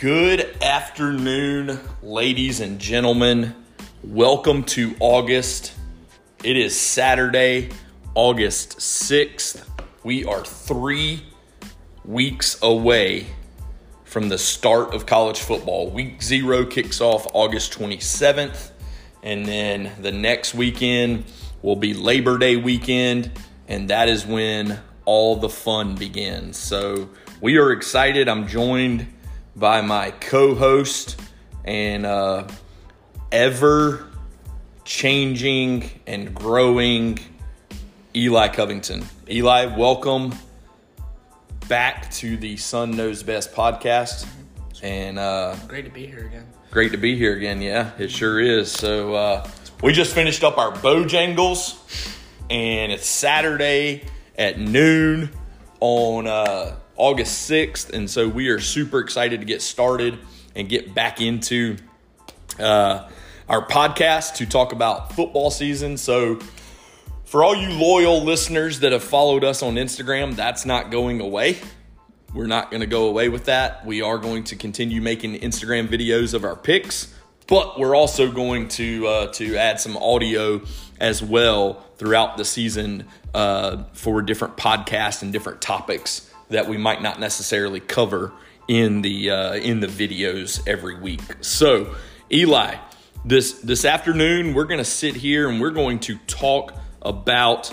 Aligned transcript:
Good 0.00 0.56
afternoon, 0.62 1.78
ladies 2.02 2.60
and 2.60 2.78
gentlemen. 2.78 3.54
Welcome 4.02 4.64
to 4.64 4.96
August. 4.98 5.74
It 6.42 6.56
is 6.56 6.74
Saturday, 6.80 7.68
August 8.14 8.78
6th. 8.78 9.62
We 10.02 10.24
are 10.24 10.42
three 10.42 11.26
weeks 12.02 12.58
away 12.62 13.26
from 14.04 14.30
the 14.30 14.38
start 14.38 14.94
of 14.94 15.04
college 15.04 15.40
football. 15.40 15.90
Week 15.90 16.22
zero 16.22 16.64
kicks 16.64 17.02
off 17.02 17.26
August 17.34 17.78
27th, 17.78 18.70
and 19.22 19.44
then 19.44 19.92
the 20.00 20.12
next 20.12 20.54
weekend 20.54 21.24
will 21.60 21.76
be 21.76 21.92
Labor 21.92 22.38
Day 22.38 22.56
weekend, 22.56 23.32
and 23.68 23.90
that 23.90 24.08
is 24.08 24.24
when 24.24 24.80
all 25.04 25.36
the 25.36 25.50
fun 25.50 25.94
begins. 25.94 26.56
So 26.56 27.10
we 27.42 27.58
are 27.58 27.70
excited. 27.70 28.30
I'm 28.30 28.48
joined 28.48 29.06
by 29.56 29.80
my 29.80 30.10
co 30.12 30.54
host 30.54 31.20
and 31.64 32.06
uh, 32.06 32.46
ever 33.32 34.06
changing 34.84 35.90
and 36.06 36.34
growing 36.34 37.18
Eli 38.14 38.48
Covington. 38.48 39.04
Eli, 39.28 39.66
welcome 39.76 40.34
back 41.68 42.10
to 42.10 42.36
the 42.36 42.56
Sun 42.56 42.92
Knows 42.92 43.22
Best 43.22 43.52
podcast. 43.52 44.26
And 44.82 45.18
uh, 45.18 45.56
Great 45.68 45.84
to 45.84 45.90
be 45.90 46.06
here 46.06 46.26
again. 46.26 46.46
great 46.70 46.92
to 46.92 46.98
be 46.98 47.16
here 47.16 47.36
again. 47.36 47.60
Yeah, 47.60 47.90
it 47.98 48.10
sure 48.10 48.40
is. 48.40 48.72
So 48.72 49.14
uh, 49.14 49.48
we 49.82 49.92
just 49.92 50.14
finished 50.14 50.42
up 50.42 50.58
our 50.58 50.72
Bojangles, 50.72 51.78
and 52.48 52.90
it's 52.90 53.06
Saturday 53.06 54.04
at 54.38 54.58
noon 54.58 55.30
on 55.80 56.26
uh, 56.26 56.76
August 57.00 57.42
sixth, 57.42 57.90
and 57.92 58.08
so 58.08 58.28
we 58.28 58.48
are 58.48 58.60
super 58.60 59.00
excited 59.00 59.40
to 59.40 59.46
get 59.46 59.62
started 59.62 60.18
and 60.54 60.68
get 60.68 60.94
back 60.94 61.20
into 61.20 61.76
uh, 62.58 63.08
our 63.48 63.66
podcast 63.66 64.34
to 64.36 64.46
talk 64.46 64.72
about 64.72 65.12
football 65.14 65.50
season. 65.50 65.96
So. 65.96 66.38
For 67.24 67.44
all 67.44 67.54
you 67.54 67.70
loyal 67.70 68.24
listeners 68.24 68.80
that 68.80 68.90
have 68.90 69.04
followed 69.04 69.44
us 69.44 69.62
on 69.62 69.76
Instagram, 69.76 70.34
that's 70.34 70.66
not 70.66 70.90
going 70.90 71.20
away. 71.20 71.58
We're 72.34 72.48
not 72.48 72.72
going 72.72 72.80
to 72.80 72.88
go 72.88 73.06
away 73.06 73.28
with 73.28 73.44
that. 73.44 73.86
We 73.86 74.02
are 74.02 74.18
going 74.18 74.42
to 74.44 74.56
continue 74.56 75.00
making 75.00 75.38
Instagram 75.38 75.86
videos 75.86 76.34
of 76.34 76.44
our 76.44 76.56
picks, 76.56 77.14
but 77.46 77.78
we're 77.78 77.94
also 77.94 78.32
going 78.32 78.66
to 78.70 79.06
uh, 79.06 79.26
to 79.34 79.56
add 79.56 79.78
some 79.78 79.96
audio 79.96 80.62
as 80.98 81.22
well 81.22 81.84
throughout 81.98 82.36
the 82.36 82.44
season 82.44 83.06
uh, 83.32 83.84
for 83.92 84.22
different 84.22 84.56
podcasts 84.56 85.22
and 85.22 85.32
different 85.32 85.60
topics 85.60 86.29
that 86.50 86.68
we 86.68 86.76
might 86.76 87.00
not 87.00 87.18
necessarily 87.18 87.80
cover 87.80 88.32
in 88.68 89.02
the 89.02 89.30
uh, 89.30 89.54
in 89.54 89.80
the 89.80 89.86
videos 89.86 90.66
every 90.68 90.96
week. 90.96 91.20
So, 91.40 91.94
Eli, 92.30 92.76
this 93.24 93.54
this 93.54 93.84
afternoon 93.84 94.54
we're 94.54 94.64
going 94.64 94.78
to 94.78 94.84
sit 94.84 95.16
here 95.16 95.48
and 95.48 95.60
we're 95.60 95.70
going 95.70 95.98
to 96.00 96.16
talk 96.26 96.74
about 97.02 97.72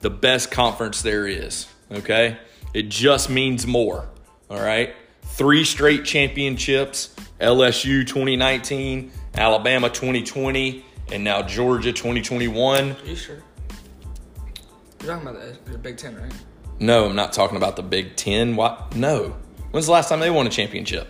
the 0.00 0.10
best 0.10 0.50
conference 0.50 1.02
there 1.02 1.26
is. 1.26 1.68
Okay, 1.92 2.38
it 2.72 2.88
just 2.88 3.30
means 3.30 3.66
more. 3.66 4.08
All 4.50 4.60
right, 4.60 4.94
three 5.22 5.64
straight 5.64 6.04
championships: 6.04 7.14
LSU 7.40 8.06
2019, 8.06 9.12
Alabama 9.36 9.88
2020, 9.88 10.84
and 11.12 11.22
now 11.22 11.42
Georgia 11.42 11.92
2021. 11.92 12.90
Are 12.90 12.96
you 13.04 13.16
sure? 13.16 13.42
You're 15.00 15.14
talking 15.14 15.28
about 15.28 15.64
the, 15.64 15.72
the 15.72 15.78
Big 15.78 15.96
Ten, 15.96 16.16
right? 16.16 16.32
No, 16.80 17.06
I'm 17.06 17.16
not 17.16 17.32
talking 17.32 17.56
about 17.56 17.76
the 17.76 17.82
Big 17.82 18.16
Ten. 18.16 18.56
What? 18.56 18.94
No. 18.96 19.36
When's 19.70 19.86
the 19.86 19.92
last 19.92 20.08
time 20.08 20.20
they 20.20 20.30
won 20.30 20.46
a 20.46 20.50
championship? 20.50 21.08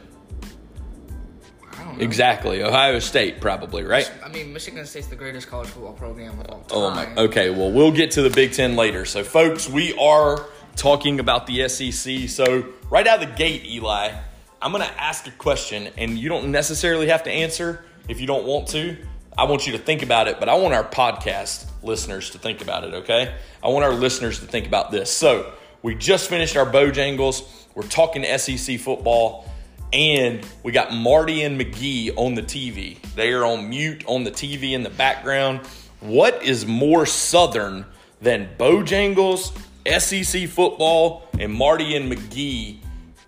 I 1.72 1.84
don't 1.84 1.98
know. 1.98 2.04
Exactly, 2.04 2.62
Ohio 2.62 2.98
State, 2.98 3.40
probably, 3.40 3.82
right? 3.82 4.10
I 4.24 4.28
mean, 4.28 4.52
Michigan 4.52 4.86
State's 4.86 5.06
the 5.06 5.16
greatest 5.16 5.48
college 5.48 5.68
football 5.68 5.92
program 5.92 6.38
of 6.40 6.46
all 6.48 6.60
time. 6.60 6.66
Oh 6.70 6.90
my. 6.90 7.14
Okay, 7.24 7.50
well, 7.50 7.70
we'll 7.70 7.92
get 7.92 8.12
to 8.12 8.22
the 8.22 8.30
Big 8.30 8.52
Ten 8.52 8.76
later. 8.76 9.04
So, 9.04 9.24
folks, 9.24 9.68
we 9.68 9.96
are 9.98 10.46
talking 10.76 11.20
about 11.20 11.46
the 11.46 11.68
SEC. 11.68 12.28
So, 12.28 12.72
right 12.90 13.06
out 13.06 13.22
of 13.22 13.28
the 13.28 13.34
gate, 13.36 13.64
Eli, 13.66 14.12
I'm 14.60 14.72
going 14.72 14.82
to 14.82 15.00
ask 15.00 15.26
a 15.26 15.30
question, 15.32 15.88
and 15.98 16.18
you 16.18 16.28
don't 16.28 16.50
necessarily 16.50 17.08
have 17.08 17.24
to 17.24 17.30
answer 17.30 17.84
if 18.08 18.20
you 18.20 18.26
don't 18.26 18.44
want 18.44 18.68
to. 18.68 18.96
I 19.36 19.44
want 19.44 19.66
you 19.66 19.72
to 19.72 19.78
think 19.78 20.02
about 20.02 20.28
it, 20.28 20.38
but 20.38 20.48
I 20.48 20.54
want 20.54 20.74
our 20.74 20.84
podcast 20.84 21.66
listeners 21.82 22.30
to 22.30 22.38
think 22.38 22.62
about 22.62 22.84
it, 22.84 22.94
okay? 22.94 23.34
I 23.62 23.68
want 23.68 23.84
our 23.84 23.92
listeners 23.92 24.38
to 24.40 24.46
think 24.46 24.66
about 24.66 24.90
this. 24.90 25.10
So, 25.10 25.52
we 25.84 25.94
just 25.94 26.30
finished 26.30 26.56
our 26.56 26.64
Bojangles. 26.64 27.66
We're 27.74 27.82
talking 27.82 28.24
SEC 28.38 28.80
football 28.80 29.46
and 29.92 30.44
we 30.62 30.72
got 30.72 30.94
Marty 30.94 31.42
and 31.42 31.60
McGee 31.60 32.10
on 32.16 32.34
the 32.34 32.42
TV. 32.42 32.98
They 33.14 33.32
are 33.34 33.44
on 33.44 33.68
mute 33.68 34.02
on 34.06 34.24
the 34.24 34.30
TV 34.30 34.72
in 34.72 34.82
the 34.82 34.88
background. 34.88 35.60
What 36.00 36.42
is 36.42 36.64
more 36.64 37.04
Southern 37.04 37.84
than 38.22 38.48
Bojangles, 38.58 39.54
SEC 39.86 40.48
football, 40.48 41.28
and 41.38 41.52
Marty 41.52 41.94
and 41.96 42.10
McGee 42.10 42.78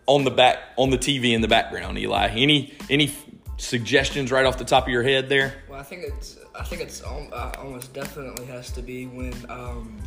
on 0.06 0.24
the 0.24 0.30
back 0.30 0.58
on 0.76 0.88
the 0.88 0.98
TV 0.98 1.34
in 1.34 1.42
the 1.42 1.48
background? 1.48 1.98
Eli, 1.98 2.28
any 2.28 2.72
any 2.88 3.12
suggestions 3.58 4.32
right 4.32 4.46
off 4.46 4.56
the 4.56 4.64
top 4.64 4.84
of 4.84 4.88
your 4.88 5.02
head 5.02 5.28
there? 5.28 5.62
Well, 5.68 5.78
I 5.78 5.82
think 5.82 6.04
it's 6.04 6.38
I 6.58 6.64
think 6.64 6.80
it's 6.80 7.02
al- 7.02 7.28
uh, 7.32 7.52
almost 7.58 7.92
definitely 7.92 8.46
has 8.46 8.70
to 8.72 8.82
be 8.82 9.06
when 9.06 9.34
um, 9.50 9.98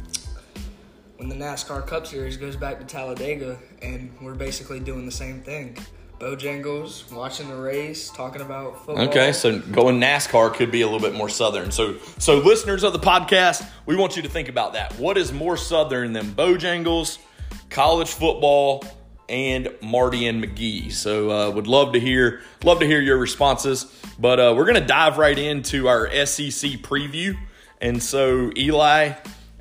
when 1.19 1.28
the 1.28 1.35
NASCAR 1.35 1.85
Cup 1.85 2.07
Series 2.07 2.38
goes 2.38 2.56
back 2.56 2.80
to 2.80 2.85
Talladega, 2.85 3.59
and 3.81 4.09
we're 4.22 4.35
basically 4.35 4.80
doing 4.80 5.06
the 5.06 5.12
same 5.12 5.41
thing. 5.41 5.78
Bojangles, 6.18 7.12
watching 7.12 7.50
the 7.50 7.57
race, 7.57 8.09
talking 8.09 8.41
about 8.41 8.85
football. 8.85 9.09
Okay, 9.09 9.34
so 9.34 9.59
going 9.59 10.00
NASCAR 10.00 10.53
could 10.53 10.72
be 10.72 10.79
a 10.81 10.85
little 10.85 11.02
bit 11.02 11.13
more 11.13 11.28
southern. 11.28 11.72
So, 11.72 11.97
so 12.19 12.38
listeners 12.38 12.84
of 12.84 12.94
the 12.94 13.00
podcast, 13.00 13.68
we 13.85 13.97
want 13.97 14.16
you 14.16 14.22
to 14.22 14.29
think 14.29 14.47
about 14.47 14.74
that. 14.74 14.97
What 14.97 15.18
is 15.18 15.34
more 15.34 15.58
southern 15.58 16.13
than 16.13 16.25
Bojangles, 16.28 17.18
college 17.69 18.09
football, 18.09 18.85
and 19.28 19.69
Marty 19.81 20.25
and 20.28 20.41
McGee? 20.41 20.90
So, 20.90 21.31
uh, 21.31 21.52
would 21.52 21.68
love 21.68 21.91
to 21.94 22.00
hear 22.00 22.41
love 22.63 22.79
to 22.79 22.85
hear 22.85 23.02
your 23.02 23.18
responses. 23.18 23.94
But 24.18 24.40
uh, 24.40 24.53
we're 24.56 24.66
gonna 24.66 24.88
dive 24.88 25.18
right 25.18 25.38
into 25.38 25.90
our 25.90 26.09
SEC 26.25 26.79
preview. 26.79 27.38
And 27.81 28.02
so, 28.02 28.52
Eli, 28.58 29.13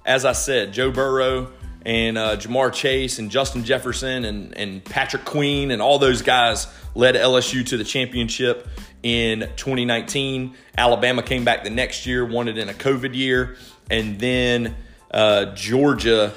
as 0.08 0.24
I 0.24 0.32
said, 0.32 0.72
Joe 0.72 0.90
Burrow 0.90 1.52
and 1.84 2.16
uh, 2.16 2.36
Ja'Marr 2.36 2.72
Chase 2.72 3.18
and 3.18 3.30
Justin 3.30 3.62
Jefferson 3.62 4.24
and, 4.24 4.56
and 4.56 4.82
Patrick 4.82 5.26
Queen 5.26 5.70
and 5.70 5.82
all 5.82 5.98
those 5.98 6.22
guys 6.22 6.66
led 6.94 7.14
LSU 7.14 7.64
to 7.66 7.76
the 7.76 7.84
championship 7.84 8.66
in 9.02 9.40
2019. 9.56 10.54
Alabama 10.78 11.22
came 11.22 11.44
back 11.44 11.62
the 11.62 11.70
next 11.70 12.06
year, 12.06 12.24
won 12.24 12.48
it 12.48 12.56
in 12.56 12.70
a 12.70 12.72
COVID 12.72 13.14
year, 13.14 13.56
and 13.90 14.18
then 14.18 14.74
uh, 15.10 15.54
Georgia 15.54 16.32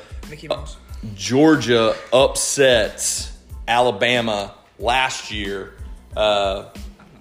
Mouse. 0.49 0.75
Georgia 1.15 1.95
upsets 2.11 3.35
Alabama 3.69 4.53
last 4.79 5.31
year. 5.31 5.73
Uh, 6.15 6.65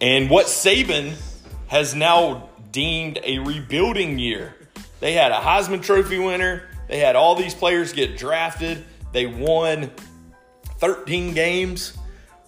and 0.01 0.29
what 0.29 0.47
Saban 0.47 1.15
has 1.69 1.95
now 1.95 2.51
deemed 2.73 3.21
a 3.23 3.39
rebuilding 3.39 4.19
year. 4.19 4.57
They 5.01 5.15
had 5.15 5.33
a 5.33 5.37
Heisman 5.37 5.83
Trophy 5.83 6.19
winner. 6.19 6.69
They 6.89 6.99
had 6.99 7.17
all 7.17 7.35
these 7.35 7.55
players 7.55 7.93
get 7.93 8.17
drafted. 8.17 8.85
They 9.13 9.27
won 9.27 9.91
13 10.79 11.35
games. 11.35 11.97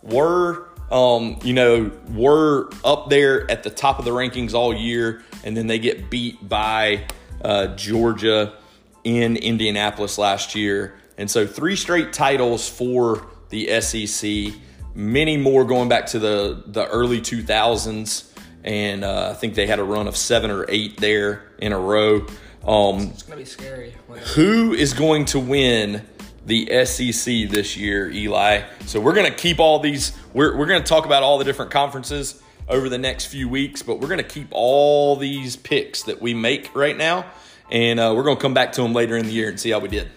Were 0.02 0.68
um, 0.92 1.38
you 1.42 1.54
know, 1.54 1.90
were 2.10 2.70
up 2.84 3.08
there 3.08 3.50
at 3.50 3.62
the 3.62 3.70
top 3.70 3.98
of 3.98 4.04
the 4.04 4.10
rankings 4.10 4.52
all 4.52 4.74
year, 4.74 5.22
and 5.42 5.56
then 5.56 5.66
they 5.66 5.78
get 5.78 6.10
beat 6.10 6.46
by 6.46 7.06
uh, 7.42 7.68
Georgia 7.68 8.54
in 9.02 9.36
Indianapolis 9.38 10.18
last 10.18 10.54
year. 10.54 10.94
And 11.16 11.30
so, 11.30 11.46
three 11.46 11.76
straight 11.76 12.12
titles 12.12 12.68
for 12.68 13.26
the 13.48 13.80
SEC, 13.80 14.54
many 14.94 15.38
more 15.38 15.64
going 15.64 15.88
back 15.88 16.06
to 16.08 16.18
the, 16.18 16.62
the 16.66 16.86
early 16.88 17.20
2000s. 17.22 18.31
And 18.64 19.04
uh, 19.04 19.30
I 19.30 19.34
think 19.34 19.54
they 19.54 19.66
had 19.66 19.78
a 19.78 19.84
run 19.84 20.06
of 20.06 20.16
seven 20.16 20.50
or 20.50 20.64
eight 20.68 20.98
there 21.00 21.50
in 21.58 21.72
a 21.72 21.78
row. 21.78 22.26
Um, 22.66 23.00
It's 23.10 23.22
gonna 23.22 23.38
be 23.38 23.44
scary. 23.44 23.94
who 24.34 24.72
is 24.72 24.94
going 24.94 25.24
to 25.26 25.40
win 25.40 26.02
the 26.46 26.84
SEC 26.84 27.48
this 27.50 27.76
year, 27.76 28.08
Eli? 28.10 28.62
So 28.86 29.00
we're 29.00 29.14
going 29.14 29.30
to 29.30 29.36
keep 29.36 29.58
all 29.58 29.78
these. 29.80 30.12
We're 30.32 30.56
we're 30.56 30.66
going 30.66 30.82
to 30.82 30.88
talk 30.88 31.06
about 31.06 31.22
all 31.22 31.38
the 31.38 31.44
different 31.44 31.70
conferences 31.72 32.40
over 32.68 32.88
the 32.88 32.98
next 32.98 33.26
few 33.26 33.48
weeks, 33.48 33.82
but 33.82 34.00
we're 34.00 34.08
going 34.08 34.18
to 34.18 34.24
keep 34.24 34.46
all 34.52 35.16
these 35.16 35.56
picks 35.56 36.04
that 36.04 36.22
we 36.22 36.32
make 36.34 36.74
right 36.74 36.96
now, 36.96 37.26
and 37.70 37.98
uh, 37.98 38.12
we're 38.14 38.22
going 38.22 38.36
to 38.36 38.42
come 38.42 38.54
back 38.54 38.72
to 38.72 38.82
them 38.82 38.92
later 38.92 39.16
in 39.16 39.26
the 39.26 39.32
year 39.32 39.48
and 39.48 39.58
see 39.58 39.70
how 39.70 39.80
we 39.80 39.88
did. 39.88 40.08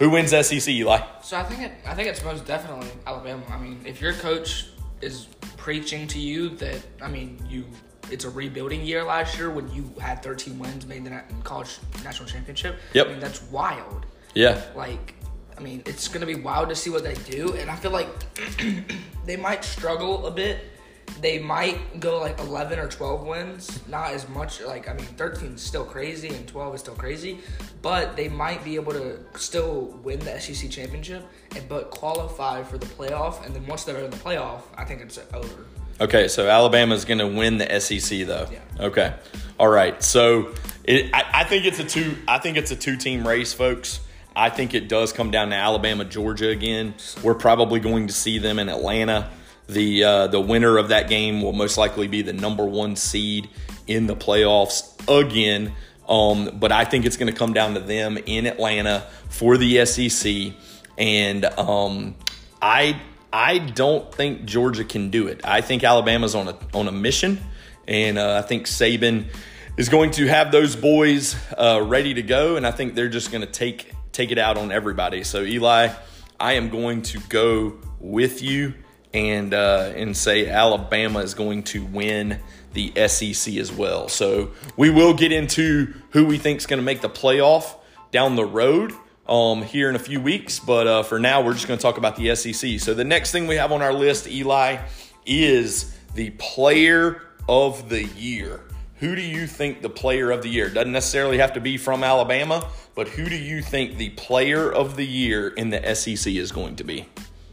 Who 0.00 0.10
wins 0.10 0.30
SEC, 0.30 0.68
Eli? 0.68 1.00
So 1.22 1.36
I 1.36 1.42
think 1.44 1.60
it, 1.62 1.72
I 1.86 1.94
think 1.94 2.08
it's 2.08 2.22
most 2.24 2.46
definitely 2.46 2.88
Alabama. 3.06 3.42
I 3.50 3.58
mean, 3.58 3.80
if 3.84 4.00
your 4.00 4.12
coach 4.12 4.66
is 5.00 5.26
preaching 5.56 6.06
to 6.08 6.18
you 6.18 6.50
that 6.50 6.80
I 7.02 7.08
mean 7.08 7.44
you 7.48 7.66
it's 8.10 8.24
a 8.24 8.30
rebuilding 8.30 8.82
year 8.82 9.04
last 9.04 9.36
year 9.38 9.50
when 9.50 9.70
you 9.72 9.92
had 10.00 10.22
13 10.22 10.58
wins, 10.58 10.86
made 10.86 11.04
the 11.04 11.22
college 11.44 11.78
national 12.02 12.28
championship. 12.28 12.78
Yep. 12.94 13.06
I 13.06 13.10
mean 13.10 13.20
that's 13.20 13.42
wild. 13.44 14.06
Yeah, 14.34 14.62
Like 14.76 15.14
I 15.58 15.60
mean, 15.60 15.82
it's 15.86 16.06
going 16.06 16.20
to 16.20 16.26
be 16.26 16.40
wild 16.40 16.68
to 16.68 16.76
see 16.76 16.88
what 16.88 17.02
they 17.02 17.14
do, 17.14 17.54
and 17.54 17.68
I 17.68 17.74
feel 17.74 17.90
like 17.90 18.08
they 19.24 19.36
might 19.36 19.64
struggle 19.64 20.26
a 20.26 20.30
bit. 20.30 20.64
They 21.20 21.38
might 21.38 22.00
go 22.00 22.20
like 22.20 22.38
11 22.38 22.78
or 22.78 22.88
12 22.88 23.26
wins, 23.26 23.80
not 23.88 24.12
as 24.12 24.28
much. 24.28 24.60
Like, 24.60 24.88
I 24.88 24.92
mean, 24.92 25.06
13 25.06 25.54
is 25.54 25.62
still 25.62 25.84
crazy 25.84 26.28
and 26.28 26.46
12 26.46 26.74
is 26.76 26.80
still 26.80 26.94
crazy, 26.94 27.40
but 27.82 28.16
they 28.16 28.28
might 28.28 28.62
be 28.64 28.76
able 28.76 28.92
to 28.92 29.18
still 29.36 29.98
win 30.02 30.20
the 30.20 30.38
SEC 30.40 30.70
championship 30.70 31.26
and 31.56 31.68
but 31.68 31.90
qualify 31.90 32.62
for 32.62 32.78
the 32.78 32.86
playoff. 32.86 33.44
And 33.44 33.54
then 33.54 33.66
once 33.66 33.84
they're 33.84 33.98
in 33.98 34.10
the 34.10 34.16
playoff, 34.16 34.62
I 34.76 34.84
think 34.84 35.00
it's 35.00 35.18
over. 35.34 35.64
Okay, 36.00 36.28
so 36.28 36.48
Alabama's 36.48 37.04
going 37.04 37.18
to 37.18 37.26
win 37.26 37.58
the 37.58 37.80
SEC 37.80 38.26
though. 38.26 38.48
Yeah. 38.52 38.86
Okay, 38.86 39.14
all 39.58 39.68
right. 39.68 40.00
So 40.02 40.54
it, 40.84 41.10
I, 41.12 41.24
I 41.40 41.44
think 41.44 41.64
it's 41.64 41.80
a 41.80 41.84
two. 41.84 42.16
I 42.28 42.38
think 42.38 42.56
it's 42.56 42.70
a 42.70 42.76
two 42.76 42.96
team 42.96 43.26
race, 43.26 43.52
folks. 43.52 44.00
I 44.36 44.50
think 44.50 44.72
it 44.72 44.88
does 44.88 45.12
come 45.12 45.32
down 45.32 45.50
to 45.50 45.56
Alabama, 45.56 46.04
Georgia 46.04 46.48
again. 46.50 46.94
We're 47.24 47.34
probably 47.34 47.80
going 47.80 48.06
to 48.06 48.12
see 48.12 48.38
them 48.38 48.60
in 48.60 48.68
Atlanta. 48.68 49.30
The 49.68 50.04
uh, 50.04 50.26
the 50.28 50.40
winner 50.40 50.78
of 50.78 50.88
that 50.88 51.08
game 51.08 51.42
will 51.42 51.52
most 51.52 51.76
likely 51.76 52.08
be 52.08 52.22
the 52.22 52.32
number 52.32 52.64
one 52.64 52.96
seed 52.96 53.48
in 53.86 54.06
the 54.06 54.16
playoffs 54.16 54.94
again. 55.08 55.74
Um, 56.08 56.58
but 56.58 56.72
I 56.72 56.84
think 56.84 57.04
it's 57.04 57.18
going 57.18 57.30
to 57.30 57.38
come 57.38 57.52
down 57.52 57.74
to 57.74 57.80
them 57.80 58.16
in 58.16 58.46
Atlanta 58.46 59.06
for 59.28 59.58
the 59.58 59.84
SEC, 59.84 60.54
and 60.96 61.44
um, 61.44 62.14
I 62.62 63.00
I 63.32 63.58
don't 63.58 64.12
think 64.12 64.46
Georgia 64.46 64.84
can 64.84 65.10
do 65.10 65.26
it. 65.26 65.42
I 65.44 65.60
think 65.60 65.84
Alabama's 65.84 66.34
on 66.34 66.48
a 66.48 66.56
on 66.72 66.88
a 66.88 66.92
mission, 66.92 67.38
and 67.86 68.16
uh, 68.16 68.40
I 68.42 68.46
think 68.46 68.66
Saban 68.66 69.26
is 69.76 69.90
going 69.90 70.12
to 70.12 70.26
have 70.26 70.50
those 70.50 70.76
boys 70.76 71.36
uh, 71.58 71.82
ready 71.84 72.14
to 72.14 72.22
go, 72.22 72.56
and 72.56 72.66
I 72.66 72.70
think 72.70 72.94
they're 72.94 73.10
just 73.10 73.30
going 73.30 73.42
to 73.42 73.50
take 73.50 73.92
take 74.12 74.30
it 74.30 74.38
out 74.38 74.56
on 74.56 74.72
everybody. 74.72 75.24
So 75.24 75.42
Eli, 75.42 75.90
I 76.40 76.54
am 76.54 76.70
going 76.70 77.02
to 77.02 77.20
go 77.28 77.74
with 78.00 78.42
you 78.42 78.72
and 79.14 79.54
uh, 79.54 79.92
and 79.94 80.16
say 80.16 80.48
Alabama 80.48 81.20
is 81.20 81.34
going 81.34 81.62
to 81.64 81.84
win 81.84 82.40
the 82.72 82.92
SEC 83.08 83.56
as 83.56 83.72
well. 83.72 84.08
So 84.08 84.52
we 84.76 84.90
will 84.90 85.14
get 85.14 85.32
into 85.32 85.94
who 86.10 86.26
we 86.26 86.38
think 86.38 86.58
is 86.58 86.66
going 86.66 86.78
to 86.78 86.84
make 86.84 87.00
the 87.00 87.08
playoff 87.08 87.76
down 88.10 88.36
the 88.36 88.44
road 88.44 88.92
um, 89.26 89.62
here 89.62 89.88
in 89.88 89.96
a 89.96 90.00
few 90.00 90.20
weeks. 90.20 90.58
But 90.58 90.86
uh, 90.86 91.02
for 91.02 91.18
now, 91.18 91.42
we're 91.42 91.54
just 91.54 91.66
going 91.66 91.78
to 91.78 91.82
talk 91.82 91.98
about 91.98 92.16
the 92.16 92.34
SEC. 92.34 92.80
So 92.80 92.94
the 92.94 93.04
next 93.04 93.32
thing 93.32 93.46
we 93.46 93.56
have 93.56 93.72
on 93.72 93.82
our 93.82 93.92
list, 93.92 94.28
Eli, 94.28 94.78
is 95.26 95.94
the 96.14 96.30
player 96.30 97.22
of 97.48 97.88
the 97.88 98.04
year. 98.04 98.60
Who 98.96 99.14
do 99.14 99.22
you 99.22 99.46
think 99.46 99.80
the 99.80 99.88
player 99.88 100.30
of 100.30 100.42
the 100.42 100.48
year? 100.48 100.68
Doesn't 100.68 100.92
necessarily 100.92 101.38
have 101.38 101.52
to 101.52 101.60
be 101.60 101.76
from 101.76 102.02
Alabama, 102.02 102.68
but 102.96 103.06
who 103.06 103.28
do 103.28 103.36
you 103.36 103.62
think 103.62 103.96
the 103.96 104.10
player 104.10 104.72
of 104.72 104.96
the 104.96 105.06
year 105.06 105.48
in 105.48 105.70
the 105.70 105.94
SEC 105.94 106.32
is 106.34 106.50
going 106.50 106.76
to 106.76 106.84
be? 106.84 107.06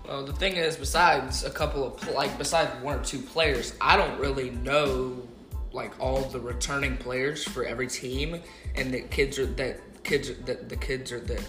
Well, 0.07 0.25
the 0.25 0.33
thing 0.33 0.55
is, 0.55 0.75
besides 0.75 1.43
a 1.43 1.49
couple 1.49 1.85
of 1.85 2.07
like 2.09 2.37
besides 2.37 2.71
one 2.83 2.99
or 2.99 3.03
two 3.03 3.19
players, 3.19 3.73
I 3.81 3.97
don't 3.97 4.19
really 4.19 4.51
know 4.51 5.27
like 5.71 5.99
all 5.99 6.21
the 6.21 6.39
returning 6.39 6.97
players 6.97 7.43
for 7.43 7.65
every 7.65 7.87
team, 7.87 8.41
and 8.75 8.93
the 8.93 9.01
kids 9.01 9.39
are 9.39 9.45
that 9.45 10.03
kids 10.03 10.31
that 10.45 10.69
the 10.69 10.75
kids 10.75 11.11
are 11.11 11.19
the 11.19 11.43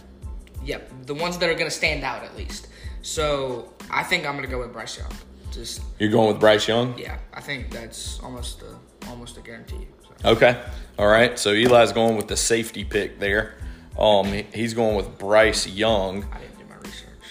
yep 0.65 0.91
the 1.05 1.15
ones 1.15 1.39
that 1.39 1.49
are 1.49 1.55
gonna 1.55 1.71
stand 1.71 2.03
out 2.03 2.25
at 2.25 2.37
least. 2.37 2.69
So 3.03 3.73
I 3.91 4.03
think 4.03 4.27
I'm 4.27 4.35
gonna 4.35 4.49
go 4.49 4.61
with 4.61 4.73
Bryce 4.73 4.99
Young. 4.99 5.13
Just 5.53 5.83
You're 5.99 6.11
going 6.11 6.29
with 6.29 6.41
Bryce 6.41 6.67
Young? 6.67 6.99
yeah, 6.99 7.19
I 7.33 7.41
think 7.41 7.71
that's 7.71 8.21
almost 8.21 8.63
a 8.63 9.09
almost 9.09 9.37
a 9.37 9.41
guarantee. 9.41 9.87
So. 10.03 10.31
Okay. 10.31 10.61
All 10.99 11.07
right. 11.07 11.39
So 11.39 11.53
Eli's 11.53 11.93
going 11.93 12.17
with 12.17 12.29
the 12.29 12.37
safety 12.37 12.85
pick 12.85 13.21
there. 13.21 13.55
Um, 13.99 14.27
he's 14.53 14.75
going 14.75 14.97
with 14.97 15.19
Bryce 15.19 15.67
Young. 15.67 16.27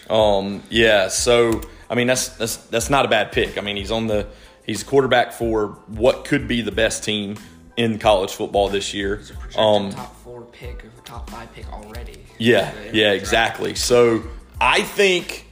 Um, 0.10 0.64
yeah. 0.70 1.08
So 1.10 1.62
I 1.90 1.96
mean, 1.96 2.08
that's 2.08 2.30
that's 2.30 2.58
that's 2.58 2.90
not 2.90 3.06
a 3.06 3.08
bad 3.08 3.32
pick. 3.32 3.58
I 3.58 3.62
mean, 3.62 3.76
he's 3.76 3.92
on 3.92 4.08
the 4.08 4.28
he's 4.66 4.84
quarterback 4.84 5.34
for 5.34 5.68
what 5.88 6.26
could 6.26 6.48
be 6.48 6.62
the 6.62 6.72
best 6.72 7.04
team 7.04 7.36
in 7.78 8.00
college 8.00 8.32
football 8.34 8.70
this 8.70 8.94
year. 8.94 9.18
He's 9.18 9.32
a 9.32 9.34
projected 9.34 9.60
Um, 9.62 9.90
top 9.92 10.16
four 10.24 10.42
pick 10.44 10.86
or 10.86 10.90
top 11.04 11.30
five 11.30 11.52
pick 11.54 11.72
already. 11.74 12.26
yeah, 12.38 12.74
yeah, 12.86 13.10
draft. 13.10 13.16
exactly. 13.22 13.76
So 13.76 14.24
I 14.62 14.82
think 14.82 15.48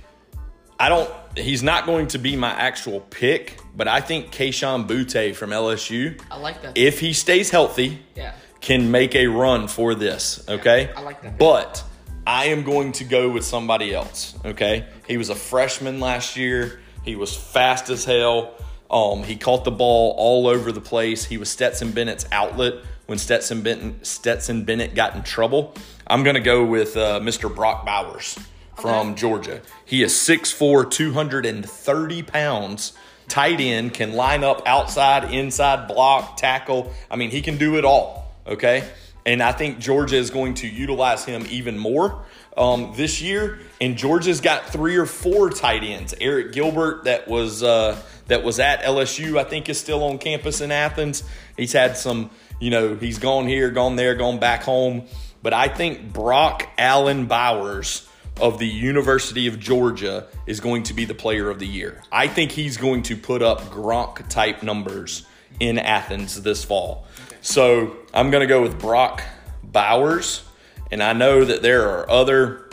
I 0.80 0.90
don't. 0.90 1.10
He's 1.36 1.64
not 1.64 1.86
going 1.88 2.08
to 2.10 2.20
be 2.20 2.36
my 2.36 2.52
actual 2.52 3.00
pick, 3.00 3.58
but 3.76 3.88
I 3.88 4.02
think 4.02 4.32
Kayshon 4.32 4.88
Boutte 4.88 5.36
from 5.36 5.50
LSU, 5.50 6.22
I 6.30 6.38
like 6.38 6.62
that. 6.62 6.78
if 6.78 7.00
he 7.00 7.14
stays 7.14 7.50
healthy, 7.50 8.00
yeah. 8.16 8.34
can 8.62 8.92
make 8.92 9.16
a 9.16 9.26
run 9.26 9.68
for 9.68 9.96
this. 9.96 10.46
Okay, 10.48 10.92
I 10.96 11.02
like 11.02 11.22
that. 11.24 11.40
But 11.40 11.84
I 12.25 12.46
am 12.46 12.64
going 12.64 12.94
to 12.94 13.04
go 13.04 13.30
with 13.30 13.44
somebody 13.44 13.94
else. 13.94 14.36
Okay, 14.46 14.86
he 15.08 15.18
was 15.18 15.30
a 15.30 15.36
freshman 15.36 16.00
last 16.00 16.38
year. 16.38 16.80
He 17.04 17.16
was 17.16 17.36
fast 17.36 17.90
as 17.90 18.06
hell. 18.06 18.54
Um, 18.90 19.24
he 19.24 19.36
caught 19.36 19.64
the 19.66 19.72
ball 19.72 20.14
all 20.18 20.48
over 20.48 20.72
the 20.72 20.81
place. 20.81 21.25
He 21.25 21.38
was 21.38 21.50
Stetson 21.50 21.92
Bennett's 21.92 22.25
outlet 22.31 22.75
when 23.08 23.18
Stetson 23.18 23.62
Bennett, 23.62 24.06
Stetson 24.06 24.64
Bennett 24.64 24.96
got 24.96 25.16
in 25.16 25.24
trouble. 25.24 25.74
I'm 26.08 26.24
going 26.24 26.36
to 26.36 26.42
go 26.42 26.64
with 26.64 26.96
uh, 26.96 27.20
Mr. 27.20 27.54
Brock 27.54 27.86
Bowers 27.86 28.38
from 28.78 29.10
Okay. 29.10 29.19
Georgia. 29.19 29.62
He 29.86 30.04
is 30.04 30.14
6'4, 30.14 30.90
230 30.90 32.24
pounds. 32.24 32.94
Tight 33.28 33.60
end, 33.62 33.94
can 33.94 34.14
line 34.14 34.44
up 34.44 34.62
outside, 34.68 35.34
inside, 35.34 35.88
block, 35.88 36.38
tackle. 36.38 36.94
I 37.10 37.16
mean, 37.16 37.31
he 37.31 37.42
can 37.42 37.58
do 37.58 37.78
it 37.78 37.86
all. 37.86 38.31
Okay. 38.46 38.88
And 39.25 39.42
I 39.42 39.54
think 39.54 39.80
Georgia 39.80 40.18
is 40.18 40.30
going 40.30 40.56
to 40.56 40.68
utilize 40.68 41.24
him 41.24 41.46
even 41.50 41.78
more 41.78 42.25
um, 42.58 42.94
this 42.96 43.22
year. 43.22 43.60
And 43.80 43.98
Georgia's 43.98 44.42
got 44.42 44.68
three 44.68 44.98
or 44.98 45.06
four 45.06 45.50
tight 45.50 45.84
ends. 45.84 46.14
Arik 46.16 46.52
Gilbert, 46.52 47.06
that 47.06 47.28
was 47.28 47.64
uh, 47.64 48.02
that 48.28 48.44
was 48.44 48.60
at 48.60 48.81
LSU, 48.84 49.40
I 49.40 49.44
think 49.44 49.70
is 49.70 49.80
still 49.80 50.04
on 50.04 50.18
campus 50.18 50.62
in 50.62 50.72
Athens. 50.72 51.24
He's 51.58 51.74
had 51.74 51.98
some, 51.98 52.30
you 52.60 52.70
know, 52.70 52.96
he's 52.96 53.20
gone 53.20 53.48
here, 53.48 53.70
gone 53.72 53.96
there, 53.96 54.16
gone 54.16 54.40
back 54.40 54.64
home. 54.64 55.08
But 55.42 55.54
I 55.54 55.68
think 55.68 56.14
Brock 56.14 56.69
Allen 56.78 57.26
Bowers 57.26 58.08
of 58.42 58.60
the 58.60 58.68
University 58.68 59.48
of 59.48 59.60
Georgia 59.60 60.28
is 60.48 60.60
going 60.60 60.84
to 60.84 60.94
be 60.94 61.06
the 61.06 61.14
player 61.14 61.50
of 61.50 61.60
the 61.60 61.68
year. 61.68 62.02
I 62.12 62.28
think 62.28 62.52
he's 62.52 62.78
going 62.78 63.04
to 63.04 63.18
put 63.18 63.42
up 63.42 63.62
Gronk 63.64 64.28
type 64.30 64.64
numbers 64.64 65.26
in 65.60 65.78
Athens 65.78 66.42
this 66.42 66.64
fall. 66.64 67.06
So 67.44 67.98
I'm 68.13 68.31
going 68.31 68.40
to 68.40 68.48
go 68.48 68.62
with 68.62 68.80
Brock 68.80 69.22
Bowers. 69.62 70.45
And 70.92 71.04
I 71.04 71.12
know 71.12 71.44
that 71.44 71.62
there 71.62 71.90
are 71.90 72.09
other 72.09 72.69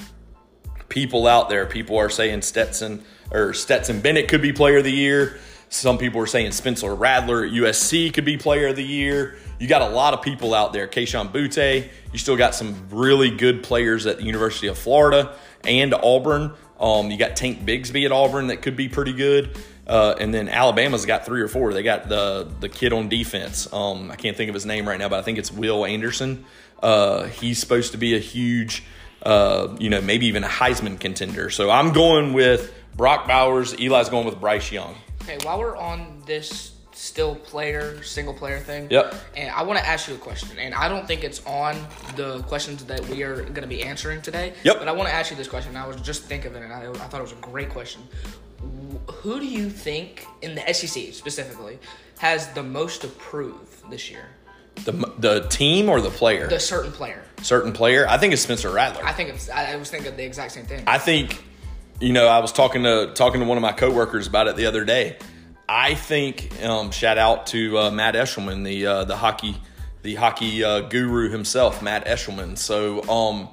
people 0.88 1.26
out 1.26 1.48
there. 1.48 1.66
People 1.66 1.98
are 1.98 2.08
saying 2.08 2.42
Stetson 2.42 3.04
or 3.32 3.52
Stetson 3.52 4.00
Bennett 4.00 4.28
could 4.28 4.40
be 4.40 4.52
player 4.52 4.78
of 4.78 4.84
the 4.84 4.92
year. 4.92 5.40
Some 5.70 5.98
people 5.98 6.20
are 6.20 6.26
saying 6.26 6.52
Spencer 6.52 6.94
Rattler 6.94 7.44
at 7.44 7.50
USC 7.50 8.14
could 8.14 8.24
be 8.24 8.36
player 8.36 8.68
of 8.68 8.76
the 8.76 8.84
year. 8.84 9.38
You 9.58 9.66
got 9.66 9.82
a 9.82 9.88
lot 9.88 10.14
of 10.14 10.22
people 10.22 10.54
out 10.54 10.72
there. 10.72 10.86
Kayshon 10.86 11.32
Boutte. 11.32 11.88
You 12.12 12.18
still 12.18 12.36
got 12.36 12.54
some 12.54 12.88
really 12.90 13.30
good 13.30 13.64
players 13.64 14.06
at 14.06 14.18
the 14.18 14.24
University 14.24 14.68
of 14.68 14.78
Florida 14.78 15.34
and 15.64 15.94
Auburn. 15.94 16.52
Um, 16.78 17.10
you 17.10 17.18
got 17.18 17.34
Tank 17.34 17.66
Bigsby 17.66 18.04
at 18.04 18.12
Auburn 18.12 18.46
that 18.46 18.62
could 18.62 18.76
be 18.76 18.88
pretty 18.88 19.14
good. 19.14 19.58
Uh, 19.90 20.14
and 20.20 20.32
then 20.32 20.48
Alabama's 20.48 21.04
got 21.04 21.26
three 21.26 21.40
or 21.40 21.48
four. 21.48 21.72
They 21.74 21.82
got 21.82 22.08
the 22.08 22.46
the 22.60 22.68
kid 22.68 22.92
on 22.92 23.08
defense. 23.08 23.70
Um, 23.72 24.08
I 24.12 24.14
can't 24.14 24.36
think 24.36 24.48
of 24.48 24.54
his 24.54 24.64
name 24.64 24.88
right 24.88 24.98
now, 24.98 25.08
but 25.08 25.18
I 25.18 25.22
think 25.22 25.36
it's 25.36 25.50
Will 25.50 25.84
Anderson. 25.84 26.44
Uh, 26.80 27.24
he's 27.24 27.58
supposed 27.58 27.90
to 27.92 27.98
be 27.98 28.14
a 28.14 28.20
huge, 28.20 28.84
uh, 29.24 29.76
you 29.80 29.90
know, 29.90 30.00
maybe 30.00 30.26
even 30.26 30.44
a 30.44 30.48
Heisman 30.48 31.00
contender. 31.00 31.50
So 31.50 31.70
I'm 31.70 31.92
going 31.92 32.32
with 32.32 32.72
Brock 32.96 33.26
Bowers. 33.26 33.72
Eli's 33.74 34.08
going 34.08 34.26
with 34.26 34.38
Bryce 34.40 34.70
Young. 34.70 34.94
Okay, 35.22 35.38
while 35.44 35.58
we're 35.58 35.76
on 35.76 36.22
this 36.24 36.70
still 36.92 37.34
player, 37.34 38.00
single 38.04 38.34
player 38.34 38.60
thing, 38.60 38.86
Yep. 38.90 39.14
and 39.34 39.50
I 39.50 39.62
want 39.62 39.78
to 39.80 39.86
ask 39.86 40.06
you 40.08 40.14
a 40.14 40.18
question, 40.18 40.56
and 40.58 40.72
I 40.74 40.88
don't 40.88 41.06
think 41.06 41.24
it's 41.24 41.44
on 41.46 41.74
the 42.14 42.42
questions 42.42 42.84
that 42.84 43.04
we 43.08 43.22
are 43.24 43.36
going 43.42 43.62
to 43.62 43.66
be 43.66 43.82
answering 43.82 44.22
today. 44.22 44.52
Yep. 44.62 44.78
But 44.78 44.86
I 44.86 44.92
want 44.92 45.08
to 45.08 45.14
ask 45.14 45.30
you 45.30 45.36
this 45.36 45.48
question. 45.48 45.76
I 45.76 45.86
was 45.86 45.96
just 45.96 46.22
thinking 46.24 46.50
of 46.52 46.56
it, 46.56 46.62
and 46.62 46.72
I, 46.72 46.90
I 46.90 47.08
thought 47.08 47.18
it 47.18 47.22
was 47.22 47.32
a 47.32 47.36
great 47.36 47.70
question. 47.70 48.02
Wh- 48.60 49.12
Who 49.22 49.40
do 49.40 49.46
you 49.46 49.70
think 49.70 50.26
in 50.42 50.54
the 50.54 50.72
SEC 50.72 51.12
specifically 51.12 51.78
has 52.18 52.48
the 52.52 52.62
most 52.62 53.02
to 53.02 53.08
prove 53.08 53.82
this 53.90 54.10
year? 54.10 54.26
The 54.84 54.92
the 55.18 55.46
team 55.48 55.88
or 55.88 56.00
the 56.00 56.10
player? 56.10 56.46
The 56.48 56.60
certain 56.60 56.92
player. 56.92 57.22
Certain 57.42 57.72
player. 57.72 58.06
I 58.08 58.16
think 58.18 58.32
it's 58.32 58.42
Spencer 58.42 58.70
Rattler. 58.70 59.04
I 59.04 59.12
think 59.12 59.30
it's. 59.30 59.50
I 59.50 59.72
I 59.72 59.76
was 59.76 59.90
thinking 59.90 60.16
the 60.16 60.24
exact 60.24 60.52
same 60.52 60.64
thing. 60.64 60.84
I 60.86 60.98
think, 60.98 61.42
you 62.00 62.12
know, 62.12 62.28
I 62.28 62.38
was 62.38 62.52
talking 62.52 62.84
to 62.84 63.12
talking 63.14 63.40
to 63.40 63.46
one 63.46 63.58
of 63.58 63.62
my 63.62 63.72
coworkers 63.72 64.26
about 64.26 64.48
it 64.48 64.56
the 64.56 64.66
other 64.66 64.84
day. 64.84 65.18
I 65.68 65.94
think, 65.94 66.62
um, 66.64 66.90
shout 66.90 67.16
out 67.16 67.46
to 67.48 67.78
uh, 67.78 67.90
Matt 67.90 68.14
Eshelman, 68.14 68.64
the 68.64 68.86
uh, 68.86 69.04
the 69.04 69.16
hockey 69.16 69.56
the 70.02 70.14
hockey 70.14 70.64
uh, 70.64 70.80
guru 70.80 71.28
himself, 71.30 71.82
Matt 71.82 72.06
Eshelman. 72.06 72.56
So, 72.56 73.02
um, 73.08 73.48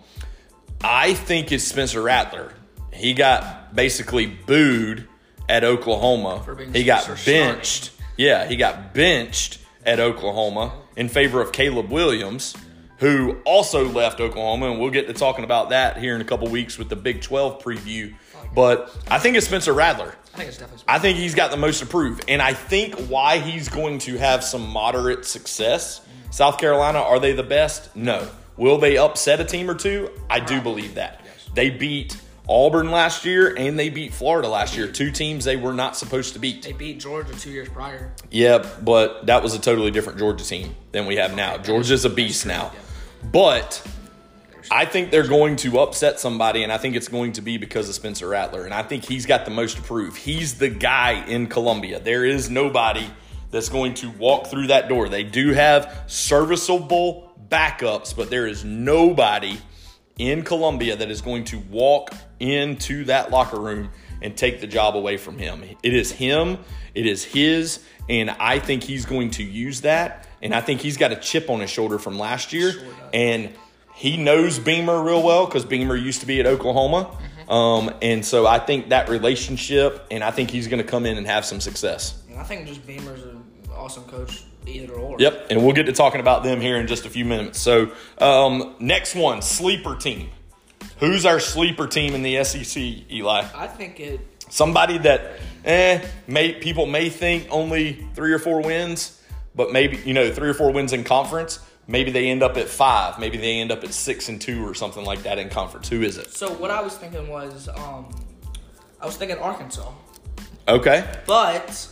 I 0.81 1.13
think 1.13 1.51
it's 1.51 1.63
Spencer 1.65 2.01
Rattler. 2.01 2.53
He 2.97 3.13
got 3.13 3.75
basically 3.75 4.25
booed 4.25 5.07
at 5.47 5.63
Oklahoma. 5.63 6.43
He 6.73 6.83
got 6.83 7.07
benched. 7.25 7.91
Yeah, 8.17 8.45
he 8.47 8.55
got 8.57 8.93
benched 8.93 9.59
at 9.85 9.99
Oklahoma 9.99 10.73
in 10.95 11.07
favor 11.07 11.41
of 11.41 11.51
Caleb 11.51 11.89
Williams. 11.89 12.55
who 12.99 13.37
also 13.45 13.87
left 13.87 14.19
Oklahoma, 14.19 14.71
and 14.71 14.79
we'll 14.79 14.89
get 14.89 15.05
to 15.07 15.13
talking 15.13 15.43
about 15.45 15.69
that 15.69 15.97
here 15.97 16.15
in 16.15 16.21
a 16.21 16.25
couple 16.25 16.47
weeks 16.49 16.79
with 16.79 16.89
the 16.89 16.95
Big 16.95 17.21
12 17.21 17.61
preview. 17.61 18.15
But 18.55 18.95
I 19.07 19.19
think 19.19 19.37
it's 19.37 19.45
Spencer 19.45 19.71
Rattler. 19.73 20.15
I 20.33 20.37
think 20.37 20.49
it's 20.49 20.57
definitely. 20.57 20.83
I 20.87 20.97
think 20.97 21.17
he's 21.19 21.35
got 21.35 21.51
the 21.51 21.57
most 21.57 21.79
to 21.79 21.85
prove. 21.85 22.19
And 22.27 22.41
I 22.41 22.53
think 22.53 22.95
why 23.07 23.37
he's 23.37 23.69
going 23.69 23.99
to 23.99 24.17
have 24.17 24.43
some 24.43 24.67
moderate 24.67 25.25
success. 25.25 26.01
South 26.31 26.57
Carolina, 26.57 26.99
are 26.99 27.19
they 27.19 27.33
the 27.33 27.43
best? 27.43 27.95
No. 27.95 28.27
Will 28.57 28.79
they 28.79 28.97
upset 28.97 29.39
a 29.39 29.45
team 29.45 29.69
or 29.69 29.75
two? 29.75 30.09
I 30.29 30.39
do 30.39 30.59
believe 30.59 30.95
that. 30.95 31.21
They 31.53 31.69
beat 31.69 32.19
Auburn 32.49 32.91
last 32.91 33.25
year 33.25 33.53
and 33.57 33.77
they 33.77 33.89
beat 33.89 34.13
Florida 34.13 34.47
last 34.47 34.77
year. 34.77 34.87
Two 34.87 35.11
teams 35.11 35.45
they 35.45 35.57
were 35.57 35.73
not 35.73 35.97
supposed 35.97 36.33
to 36.33 36.39
beat. 36.39 36.63
They 36.63 36.71
beat 36.71 36.99
Georgia 36.99 37.33
two 37.33 37.51
years 37.51 37.69
prior. 37.69 38.11
Yep, 38.31 38.85
but 38.85 39.25
that 39.25 39.43
was 39.43 39.53
a 39.53 39.59
totally 39.59 39.91
different 39.91 40.17
Georgia 40.19 40.45
team 40.45 40.75
than 40.91 41.05
we 41.05 41.17
have 41.17 41.35
now. 41.35 41.57
Georgia's 41.57 42.05
a 42.05 42.09
beast 42.09 42.45
now. 42.45 42.71
But 43.31 43.85
I 44.71 44.85
think 44.85 45.11
they're 45.11 45.27
going 45.27 45.55
to 45.57 45.79
upset 45.79 46.19
somebody, 46.19 46.63
and 46.63 46.71
I 46.71 46.77
think 46.77 46.95
it's 46.95 47.07
going 47.07 47.33
to 47.33 47.41
be 47.41 47.57
because 47.57 47.89
of 47.89 47.95
Spencer 47.95 48.27
Rattler. 48.27 48.65
And 48.65 48.73
I 48.73 48.83
think 48.83 49.05
he's 49.05 49.25
got 49.25 49.45
the 49.45 49.51
most 49.51 49.77
to 49.77 49.83
prove. 49.83 50.15
He's 50.15 50.57
the 50.57 50.69
guy 50.69 51.25
in 51.25 51.47
Columbia. 51.47 51.99
There 51.99 52.25
is 52.25 52.49
nobody 52.49 53.07
that's 53.51 53.69
going 53.69 53.93
to 53.95 54.09
walk 54.11 54.47
through 54.47 54.67
that 54.67 54.89
door. 54.89 55.09
They 55.09 55.23
do 55.23 55.53
have 55.53 56.03
serviceable 56.07 57.33
backups, 57.49 58.15
but 58.15 58.29
there 58.29 58.45
is 58.45 58.65
nobody 58.65 59.57
in 60.17 60.43
Columbia 60.43 60.95
that 60.95 61.09
is 61.09 61.21
going 61.21 61.43
to 61.45 61.59
walk 61.69 62.11
into 62.39 63.05
that 63.05 63.31
locker 63.31 63.59
room 63.59 63.89
and 64.21 64.35
take 64.35 64.61
the 64.61 64.67
job 64.67 64.95
away 64.95 65.17
from 65.17 65.37
him. 65.37 65.63
It 65.83 65.93
is 65.93 66.11
him, 66.11 66.57
it 66.95 67.05
is 67.05 67.23
his, 67.23 67.83
and 68.09 68.31
I 68.31 68.59
think 68.59 68.83
he's 68.83 69.05
going 69.05 69.31
to 69.31 69.43
use 69.43 69.81
that. 69.81 70.27
And 70.41 70.53
I 70.53 70.61
think 70.61 70.81
he's 70.81 70.97
got 70.97 71.11
a 71.11 71.15
chip 71.15 71.49
on 71.49 71.59
his 71.59 71.69
shoulder 71.69 71.99
from 71.99 72.17
last 72.19 72.53
year. 72.53 72.73
and 73.13 73.49
he 73.95 74.15
knows 74.15 74.59
Beamer 74.59 75.01
real 75.01 75.23
well 75.23 75.47
because 75.47 75.65
Beamer 75.65 75.95
used 75.95 76.19
to 76.19 76.27
be 76.27 76.39
at 76.39 76.45
Oklahoma. 76.45 77.17
Um, 77.49 77.91
and 78.01 78.23
so 78.23 78.45
I 78.45 78.59
think 78.59 78.89
that 78.89 79.09
relationship, 79.09 80.05
and 80.11 80.23
I 80.23 80.29
think 80.29 80.51
he's 80.51 80.67
going 80.67 80.83
to 80.83 80.87
come 80.87 81.07
in 81.07 81.17
and 81.17 81.25
have 81.25 81.45
some 81.45 81.59
success. 81.59 82.21
And 82.29 82.37
I 82.37 82.43
think 82.43 82.67
just 82.67 82.85
Beamer's 82.85 83.23
an 83.23 83.43
awesome 83.73 84.03
coach, 84.03 84.43
either 84.67 84.93
or. 84.93 85.17
Yep, 85.19 85.47
and 85.49 85.63
we'll 85.63 85.73
get 85.73 85.85
to 85.87 85.93
talking 85.93 86.19
about 86.19 86.43
them 86.43 86.61
here 86.61 86.77
in 86.77 86.87
just 86.87 87.05
a 87.05 87.09
few 87.09 87.25
minutes. 87.25 87.59
So, 87.59 87.91
um, 88.19 88.75
next 88.79 89.15
one, 89.15 89.41
sleeper 89.41 89.95
team. 89.95 90.29
Who's 90.99 91.25
our 91.25 91.39
sleeper 91.39 91.87
team 91.87 92.15
in 92.15 92.23
the 92.23 92.43
SEC, 92.43 92.81
Eli? 93.11 93.45
I 93.55 93.67
think 93.67 93.99
it. 93.99 94.19
Somebody 94.49 94.97
that, 94.99 95.39
eh, 95.65 96.05
may 96.27 96.53
people 96.53 96.85
may 96.85 97.09
think 97.09 97.47
only 97.51 98.07
three 98.15 98.31
or 98.33 98.39
four 98.39 98.61
wins, 98.61 99.21
but 99.55 99.71
maybe 99.71 99.97
you 100.05 100.13
know 100.13 100.31
three 100.31 100.49
or 100.49 100.53
four 100.53 100.71
wins 100.71 100.93
in 100.93 101.03
conference. 101.03 101.59
Maybe 101.89 102.11
they 102.11 102.29
end 102.29 102.43
up 102.43 102.57
at 102.57 102.67
five. 102.67 103.17
Maybe 103.19 103.37
they 103.37 103.59
end 103.59 103.71
up 103.71 103.83
at 103.83 103.93
six 103.93 104.27
and 104.29 104.41
two 104.41 104.65
or 104.67 104.73
something 104.73 105.05
like 105.05 105.23
that 105.23 105.37
in 105.39 105.49
conference. 105.49 105.87
Who 105.89 106.01
is 106.01 106.17
it? 106.17 106.31
So 106.31 106.51
what 106.53 106.69
I 106.71 106.81
was 106.81 106.95
thinking 106.97 107.27
was, 107.29 107.69
um, 107.69 108.13
I 108.99 109.05
was 109.05 109.15
thinking 109.17 109.37
Arkansas, 109.37 109.89
Okay. 110.67 111.05
but 111.25 111.87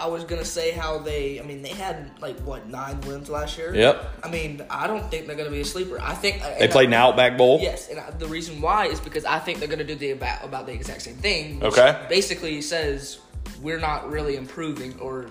I 0.00 0.06
was 0.06 0.24
gonna 0.24 0.46
say 0.46 0.70
how 0.70 0.98
they. 0.98 1.38
I 1.38 1.42
mean, 1.42 1.60
they 1.60 1.68
had 1.68 2.10
like 2.20 2.38
what 2.40 2.66
nine 2.68 3.00
wins 3.02 3.28
last 3.28 3.58
year. 3.58 3.74
Yep. 3.74 4.02
I 4.24 4.30
mean, 4.30 4.64
I 4.70 4.86
don't 4.86 5.08
think 5.10 5.26
they're 5.26 5.36
gonna 5.36 5.50
be 5.50 5.60
a 5.60 5.64
sleeper. 5.64 6.00
I 6.00 6.14
think 6.14 6.42
uh, 6.42 6.58
They 6.58 6.68
played 6.68 6.88
an 6.88 6.94
Outback 6.94 7.36
Bowl. 7.36 7.60
Yes, 7.60 7.90
and 7.90 8.00
I, 8.00 8.10
the 8.10 8.26
reason 8.26 8.62
why 8.62 8.86
is 8.86 8.98
because 8.98 9.26
I 9.26 9.38
think 9.38 9.58
they're 9.58 9.68
to 9.68 9.84
do 9.84 9.94
the 9.94 10.12
about, 10.12 10.42
about 10.42 10.66
the 10.66 10.72
exact 10.72 11.02
same 11.02 11.16
thing. 11.16 11.62
Okay. 11.62 12.06
Basically 12.08 12.62
says 12.62 13.18
we're 13.60 13.78
not 13.78 14.10
really 14.10 14.36
improving 14.36 14.98
or 15.00 15.26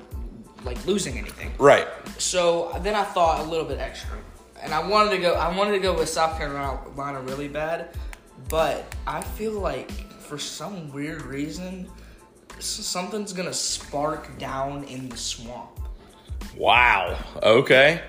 like 0.63 0.85
losing 0.85 1.17
anything. 1.17 1.51
Right. 1.57 1.87
So 2.17 2.77
then 2.81 2.93
I 2.95 3.03
thought 3.03 3.39
a 3.45 3.49
little 3.49 3.65
bit 3.65 3.79
extra, 3.79 4.17
and 4.61 4.73
I 4.73 4.87
wanted 4.87 5.11
to 5.11 5.17
go. 5.17 5.33
I 5.33 5.55
wanted 5.55 5.71
to 5.71 5.79
go 5.79 5.97
with 5.97 6.09
South 6.09 6.37
Carolina 6.37 7.21
really 7.21 7.47
bad, 7.47 7.89
but 8.49 8.93
I 9.07 9.21
feel 9.21 9.53
like 9.53 9.89
for 10.21 10.37
some 10.37 10.91
weird 10.93 11.23
reason, 11.23 11.89
something's 12.59 13.33
gonna 13.33 13.53
spark 13.53 14.37
down 14.37 14.83
in 14.85 15.09
the 15.09 15.17
swamp. 15.17 15.79
Wow. 16.57 17.17
Okay. 17.41 18.01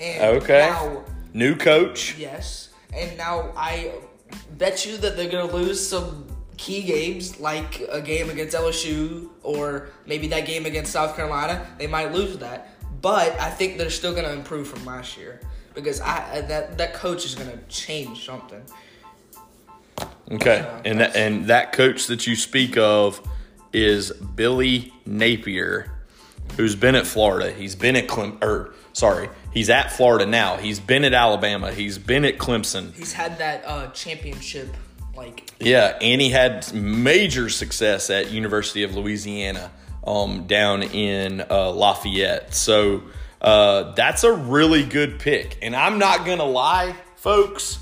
And 0.00 0.36
Okay. 0.36 0.68
Now, 0.70 1.04
New 1.34 1.56
coach. 1.56 2.16
Yes, 2.18 2.70
and 2.96 3.16
now 3.18 3.52
I 3.56 3.92
bet 4.56 4.86
you 4.86 4.96
that 4.98 5.16
they're 5.16 5.28
gonna 5.28 5.52
lose 5.52 5.86
some 5.86 6.26
key 6.56 6.82
games, 6.82 7.38
like 7.38 7.80
a 7.90 8.00
game 8.00 8.30
against 8.30 8.56
LSU 8.56 9.30
or 9.42 9.88
maybe 10.06 10.26
that 10.28 10.46
game 10.46 10.66
against 10.66 10.92
South 10.92 11.14
Carolina. 11.14 11.66
They 11.78 11.86
might 11.86 12.12
lose 12.12 12.36
that, 12.38 12.74
but 13.00 13.38
I 13.38 13.50
think 13.50 13.78
they're 13.78 13.90
still 13.90 14.14
gonna 14.14 14.32
improve 14.32 14.68
from 14.68 14.84
last 14.84 15.16
year 15.16 15.40
because 15.74 16.00
I 16.00 16.40
that 16.42 16.78
that 16.78 16.94
coach 16.94 17.24
is 17.24 17.34
gonna 17.34 17.58
change 17.68 18.24
something. 18.24 18.62
Okay. 20.30 20.60
So, 20.62 20.82
And 20.84 21.00
that, 21.00 21.16
and 21.16 21.46
that 21.46 21.72
coach 21.72 22.06
that 22.06 22.26
you 22.26 22.36
speak 22.36 22.76
of 22.76 23.20
is 23.72 24.10
Billy 24.12 24.92
Napier, 25.06 25.90
who's 26.56 26.74
been 26.74 26.94
at 26.94 27.06
Florida. 27.06 27.52
He's 27.52 27.74
been 27.74 27.96
at 27.96 28.08
Clem 28.08 28.38
or 28.42 28.74
sorry, 28.92 29.28
he's 29.52 29.70
at 29.70 29.92
Florida 29.92 30.26
now. 30.26 30.56
He's 30.56 30.80
been 30.80 31.04
at 31.04 31.14
Alabama. 31.14 31.72
He's 31.72 31.98
been 31.98 32.24
at 32.24 32.38
Clemson. 32.38 32.94
He's 32.94 33.12
had 33.12 33.38
that 33.38 33.64
uh, 33.66 33.88
championship 33.88 34.68
like 35.16 35.52
Yeah, 35.60 35.98
and 36.00 36.20
he 36.20 36.30
had 36.30 36.72
major 36.72 37.48
success 37.48 38.10
at 38.10 38.30
University 38.30 38.82
of 38.82 38.94
Louisiana 38.94 39.70
um, 40.06 40.46
down 40.46 40.82
in 40.82 41.44
uh, 41.50 41.70
Lafayette. 41.70 42.54
So 42.54 43.02
uh, 43.40 43.92
that's 43.92 44.24
a 44.24 44.32
really 44.32 44.84
good 44.84 45.18
pick. 45.18 45.58
And 45.62 45.76
I'm 45.76 45.98
not 45.98 46.24
gonna 46.24 46.44
lie, 46.44 46.94
folks. 47.16 47.78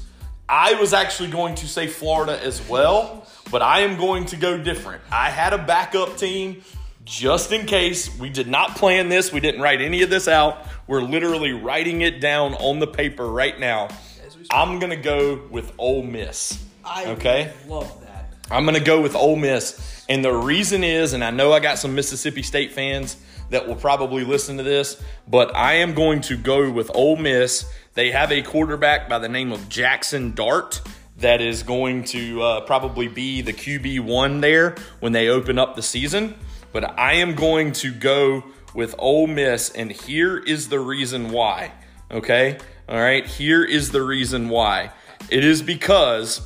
I 0.48 0.74
was 0.74 0.92
actually 0.92 1.30
going 1.30 1.56
to 1.56 1.66
say 1.66 1.88
Florida 1.88 2.40
as 2.42 2.66
well, 2.68 3.25
but 3.50 3.62
I 3.62 3.80
am 3.80 3.96
going 3.96 4.26
to 4.26 4.36
go 4.36 4.56
different. 4.58 5.02
I 5.10 5.30
had 5.30 5.52
a 5.52 5.58
backup 5.58 6.16
team 6.16 6.62
just 7.04 7.52
in 7.52 7.66
case. 7.66 8.16
We 8.18 8.28
did 8.28 8.48
not 8.48 8.76
plan 8.76 9.08
this. 9.08 9.32
We 9.32 9.40
didn't 9.40 9.60
write 9.60 9.80
any 9.80 10.02
of 10.02 10.10
this 10.10 10.28
out. 10.28 10.66
We're 10.86 11.02
literally 11.02 11.52
writing 11.52 12.00
it 12.00 12.20
down 12.20 12.54
on 12.54 12.78
the 12.78 12.86
paper 12.86 13.26
right 13.26 13.58
now. 13.58 13.86
As 14.26 14.36
we 14.36 14.44
speak. 14.44 14.48
I'm 14.52 14.78
gonna 14.78 14.96
go 14.96 15.40
with 15.50 15.72
Ole 15.78 16.02
Miss. 16.02 16.62
I 16.84 17.06
Okay. 17.06 17.52
love 17.68 18.00
that. 18.02 18.32
I'm 18.50 18.64
going 18.64 18.78
to 18.78 18.84
go 18.84 19.00
with 19.00 19.16
Ole 19.16 19.34
Miss. 19.34 20.04
And 20.08 20.24
the 20.24 20.32
reason 20.32 20.84
is, 20.84 21.14
and 21.14 21.24
I 21.24 21.30
know 21.30 21.52
I 21.52 21.58
got 21.58 21.78
some 21.78 21.96
Mississippi 21.96 22.44
State 22.44 22.70
fans 22.70 23.16
that 23.50 23.66
will 23.66 23.74
probably 23.74 24.22
listen 24.22 24.56
to 24.58 24.62
this, 24.62 25.02
but 25.26 25.54
I 25.56 25.74
am 25.74 25.94
going 25.94 26.20
to 26.22 26.36
go 26.36 26.70
with 26.70 26.88
Ole 26.94 27.16
Miss. 27.16 27.68
They 27.94 28.12
have 28.12 28.30
a 28.30 28.42
quarterback 28.42 29.08
by 29.08 29.18
the 29.18 29.28
name 29.28 29.50
of 29.50 29.68
Jackson 29.68 30.32
Dart 30.32 30.80
that 31.18 31.40
is 31.40 31.62
going 31.62 32.04
to 32.04 32.42
uh, 32.42 32.60
probably 32.62 33.08
be 33.08 33.40
the 33.40 33.52
QB1 33.52 34.40
there 34.40 34.74
when 35.00 35.12
they 35.12 35.28
open 35.28 35.58
up 35.58 35.74
the 35.74 35.82
season. 35.82 36.34
But 36.72 36.98
I 36.98 37.14
am 37.14 37.34
going 37.34 37.72
to 37.72 37.92
go 37.92 38.44
with 38.74 38.94
Ole 38.98 39.26
Miss, 39.26 39.70
and 39.70 39.90
here 39.90 40.36
is 40.36 40.68
the 40.68 40.80
reason 40.80 41.30
why. 41.30 41.72
Okay? 42.10 42.58
All 42.88 43.00
right, 43.00 43.26
here 43.26 43.64
is 43.64 43.90
the 43.90 44.02
reason 44.02 44.48
why. 44.48 44.92
It 45.30 45.44
is 45.44 45.62
because 45.62 46.42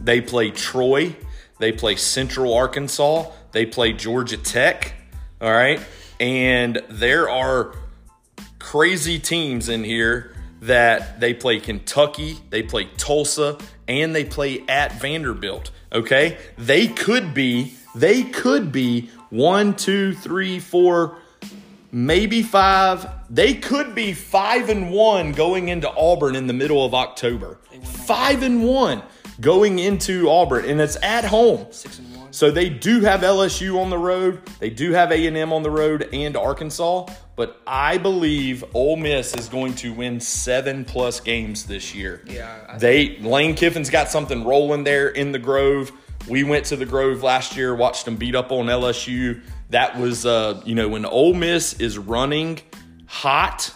they 0.00 0.20
play 0.20 0.50
Troy. 0.50 1.16
They 1.58 1.72
play 1.72 1.96
Central 1.96 2.54
Arkansas. 2.54 3.30
They 3.52 3.66
play 3.66 3.92
Georgia 3.92 4.36
Tech. 4.36 4.94
All 5.40 5.52
right. 5.52 5.80
And 6.18 6.82
there 6.88 7.28
are 7.28 7.74
crazy 8.58 9.18
teams 9.18 9.68
in 9.68 9.84
here 9.84 10.34
that 10.60 11.20
they 11.20 11.32
play 11.34 11.58
Kentucky, 11.58 12.36
they 12.50 12.62
play 12.62 12.84
Tulsa, 12.96 13.58
and 13.90 14.14
they 14.14 14.24
play 14.24 14.62
at 14.68 15.00
Vanderbilt. 15.00 15.72
Okay. 15.92 16.38
They 16.56 16.86
could 16.86 17.34
be, 17.34 17.74
they 17.94 18.22
could 18.22 18.70
be 18.70 19.10
one, 19.30 19.74
two, 19.74 20.14
three, 20.14 20.60
four, 20.60 21.18
maybe 21.90 22.42
five. 22.42 23.06
They 23.28 23.54
could 23.54 23.94
be 23.96 24.12
five 24.12 24.68
and 24.68 24.92
one 24.92 25.32
going 25.32 25.68
into 25.68 25.90
Auburn 25.90 26.36
in 26.36 26.46
the 26.46 26.52
middle 26.52 26.84
of 26.84 26.94
October. 26.94 27.58
Five 27.82 28.44
and 28.44 28.62
one 28.62 29.02
going 29.40 29.80
into 29.80 30.30
Auburn, 30.30 30.66
and 30.66 30.80
it's 30.80 30.96
at 31.02 31.24
home. 31.24 31.66
Six 31.72 31.98
and 31.98 32.16
one. 32.16 32.32
So 32.32 32.52
they 32.52 32.68
do 32.68 33.00
have 33.00 33.22
LSU 33.22 33.80
on 33.80 33.90
the 33.90 33.98
road. 33.98 34.40
They 34.60 34.70
do 34.70 34.92
have 34.92 35.10
A&M 35.10 35.52
on 35.52 35.64
the 35.64 35.70
road 35.70 36.08
and 36.12 36.36
Arkansas. 36.36 37.06
But 37.40 37.58
I 37.66 37.96
believe 37.96 38.62
Ole 38.74 38.96
Miss 38.96 39.34
is 39.34 39.48
going 39.48 39.72
to 39.76 39.94
win 39.94 40.20
seven 40.20 40.84
plus 40.84 41.20
games 41.20 41.64
this 41.64 41.94
year. 41.94 42.22
Yeah, 42.26 42.54
I- 42.68 42.76
they 42.76 43.16
Lane 43.16 43.54
Kiffin's 43.54 43.88
got 43.88 44.10
something 44.10 44.44
rolling 44.44 44.84
there 44.84 45.08
in 45.08 45.32
the 45.32 45.38
Grove. 45.38 45.90
We 46.28 46.44
went 46.44 46.66
to 46.66 46.76
the 46.76 46.84
Grove 46.84 47.22
last 47.22 47.56
year, 47.56 47.74
watched 47.74 48.04
them 48.04 48.16
beat 48.16 48.34
up 48.34 48.52
on 48.52 48.66
LSU. 48.66 49.40
That 49.70 49.98
was, 49.98 50.26
uh, 50.26 50.60
you 50.66 50.74
know, 50.74 50.88
when 50.88 51.06
Ole 51.06 51.32
Miss 51.32 51.72
is 51.80 51.96
running 51.96 52.60
hot, 53.06 53.72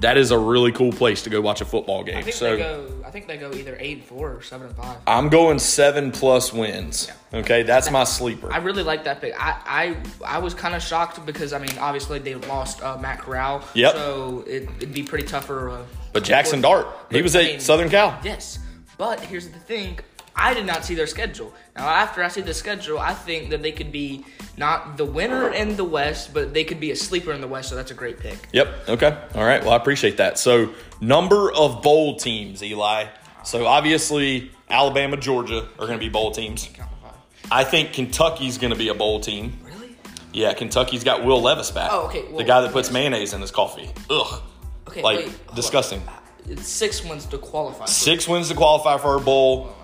that 0.00 0.16
is 0.16 0.30
a 0.30 0.38
really 0.38 0.72
cool 0.72 0.92
place 0.92 1.22
to 1.22 1.30
go 1.30 1.40
watch 1.40 1.60
a 1.60 1.64
football 1.64 2.04
game. 2.04 2.16
I 2.16 2.22
think 2.22 2.36
so 2.36 2.56
they 2.56 2.58
go. 2.58 2.90
I 3.04 3.10
think 3.10 3.26
they 3.26 3.36
go 3.36 3.52
either 3.52 3.76
eight 3.80 3.98
and 3.98 4.06
four 4.06 4.34
or 4.34 4.42
seven 4.42 4.68
and 4.68 4.76
five. 4.76 4.98
I'm 5.06 5.28
going 5.28 5.58
seven 5.58 6.12
plus 6.12 6.52
wins. 6.52 7.10
Okay, 7.32 7.62
that's 7.62 7.90
my 7.90 8.04
sleeper. 8.04 8.52
I 8.52 8.58
really 8.58 8.82
like 8.82 9.04
that 9.04 9.20
pick. 9.20 9.34
I 9.38 9.96
I, 10.24 10.36
I 10.36 10.38
was 10.38 10.54
kind 10.54 10.74
of 10.74 10.82
shocked 10.82 11.24
because 11.26 11.52
I 11.52 11.58
mean 11.58 11.76
obviously 11.78 12.18
they 12.18 12.34
lost 12.34 12.82
uh, 12.82 12.96
Matt 12.98 13.20
Corral. 13.20 13.62
Yep. 13.74 13.92
So 13.94 14.44
it, 14.46 14.68
it'd 14.78 14.94
be 14.94 15.02
pretty 15.02 15.26
tough 15.26 15.46
for 15.46 15.70
uh, 15.70 15.82
But 16.12 16.24
Jackson 16.24 16.60
Dart, 16.60 16.86
he 17.10 17.22
was 17.22 17.36
I 17.36 17.44
at 17.44 17.62
Southern 17.62 17.88
Cal. 17.88 18.18
Yes, 18.22 18.58
but 18.96 19.20
here's 19.20 19.48
the 19.48 19.58
thing: 19.58 19.98
I 20.38 20.54
did 20.54 20.66
not 20.66 20.84
see 20.84 20.94
their 20.94 21.06
schedule. 21.06 21.52
Now, 21.76 21.88
after 21.88 22.22
I 22.22 22.28
see 22.28 22.40
the 22.40 22.54
schedule, 22.54 22.98
I 22.98 23.12
think 23.12 23.50
that 23.50 23.60
they 23.60 23.72
could 23.72 23.90
be 23.90 24.24
not 24.56 24.96
the 24.96 25.04
winner 25.04 25.50
in 25.50 25.76
the 25.76 25.84
West, 25.84 26.32
but 26.32 26.54
they 26.54 26.64
could 26.64 26.78
be 26.80 26.92
a 26.92 26.96
sleeper 26.96 27.32
in 27.32 27.40
the 27.40 27.48
West. 27.48 27.68
So 27.68 27.74
that's 27.74 27.90
a 27.90 27.94
great 27.94 28.18
pick. 28.20 28.38
Yep. 28.52 28.88
Okay. 28.88 29.18
All 29.34 29.44
right. 29.44 29.62
Well, 29.62 29.72
I 29.72 29.76
appreciate 29.76 30.16
that. 30.18 30.38
So, 30.38 30.72
number 31.00 31.52
of 31.52 31.82
bowl 31.82 32.16
teams, 32.16 32.62
Eli. 32.62 33.06
So, 33.44 33.66
obviously, 33.66 34.52
Alabama, 34.70 35.16
Georgia 35.16 35.68
are 35.78 35.86
going 35.86 35.98
to 35.98 36.04
be 36.04 36.08
bowl 36.08 36.30
teams. 36.30 36.68
Count 36.72 36.90
the 36.90 37.08
five. 37.08 37.16
I 37.50 37.64
think 37.64 37.92
Kentucky's 37.92 38.58
going 38.58 38.72
to 38.72 38.78
be 38.78 38.88
a 38.88 38.94
bowl 38.94 39.20
team. 39.20 39.58
Really? 39.64 39.96
Yeah, 40.32 40.54
Kentucky's 40.54 41.02
got 41.02 41.24
Will 41.24 41.42
Levis 41.42 41.70
back. 41.72 41.90
Oh, 41.92 42.06
okay, 42.06 42.24
the 42.36 42.44
guy 42.44 42.60
that 42.60 42.72
puts 42.72 42.92
mayonnaise 42.92 43.32
in 43.32 43.40
his 43.40 43.50
coffee. 43.50 43.90
Ugh. 44.08 44.42
Okay. 44.86 45.02
Like, 45.02 45.18
wait, 45.18 45.54
disgusting. 45.54 46.02
It's 46.46 46.66
six 46.66 47.04
wins 47.04 47.26
to 47.26 47.38
qualify. 47.38 47.84
Six 47.84 48.26
wins 48.26 48.48
to 48.48 48.54
qualify 48.54 48.96
for 48.96 49.16
a 49.16 49.20
bowl. 49.20 49.74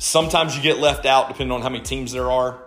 Sometimes 0.00 0.56
you 0.56 0.62
get 0.62 0.78
left 0.78 1.04
out 1.04 1.28
depending 1.28 1.52
on 1.52 1.60
how 1.60 1.68
many 1.68 1.84
teams 1.84 2.10
there 2.10 2.30
are. 2.30 2.58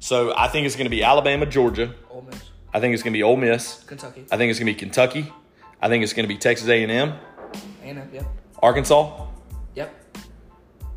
So, 0.00 0.34
I 0.36 0.48
think 0.48 0.66
it's 0.66 0.74
going 0.76 0.86
to 0.86 0.90
be 0.90 1.04
Alabama, 1.04 1.46
Georgia. 1.46 1.94
Ole 2.10 2.22
Miss, 2.22 2.42
I 2.74 2.80
think 2.80 2.94
it's 2.94 3.02
going 3.02 3.12
to 3.12 3.16
be 3.18 3.22
Ole 3.22 3.36
Miss. 3.36 3.82
Kentucky, 3.84 4.24
I 4.30 4.36
think 4.36 4.50
it's 4.50 4.58
going 4.58 4.66
to 4.66 4.72
be 4.72 4.78
Kentucky. 4.78 5.32
I 5.80 5.88
think 5.88 6.02
it's 6.02 6.12
going 6.14 6.24
to 6.24 6.28
be 6.34 6.36
Texas 6.38 6.68
A&M, 6.68 6.90
A&M. 6.90 8.10
Yep. 8.12 8.24
Arkansas, 8.62 9.26
Yep. 9.74 9.94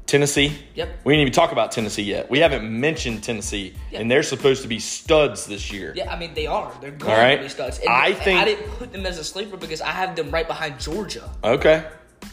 Tennessee. 0.07 0.57
Yep. 0.75 0.99
We 1.03 1.13
didn't 1.13 1.21
even 1.21 1.33
talk 1.33 1.51
about 1.51 1.71
Tennessee 1.71 2.03
yet. 2.03 2.29
We 2.29 2.39
haven't 2.39 2.63
mentioned 2.69 3.23
Tennessee, 3.23 3.73
Yeah. 3.91 3.99
and 3.99 4.09
they're 4.09 4.23
supposed 4.23 4.61
to 4.63 4.67
be 4.67 4.79
studs 4.79 5.45
this 5.45 5.71
year. 5.71 5.93
Yeah, 5.95 6.11
I 6.13 6.17
mean 6.17 6.33
they 6.33 6.47
are. 6.47 6.71
They're 6.81 6.91
going 6.91 7.13
right. 7.17 7.35
to 7.37 7.43
be 7.43 7.49
studs. 7.49 7.79
And 7.79 7.89
I 7.89 8.13
think- 8.13 8.39
I 8.39 8.45
didn't 8.45 8.69
put 8.77 8.91
them 8.91 9.05
as 9.05 9.17
a 9.19 9.23
sleeper 9.23 9.57
because 9.57 9.81
I 9.81 9.91
have 9.91 10.15
them 10.15 10.31
right 10.31 10.47
behind 10.47 10.79
Georgia. 10.79 11.29
Okay. 11.43 11.83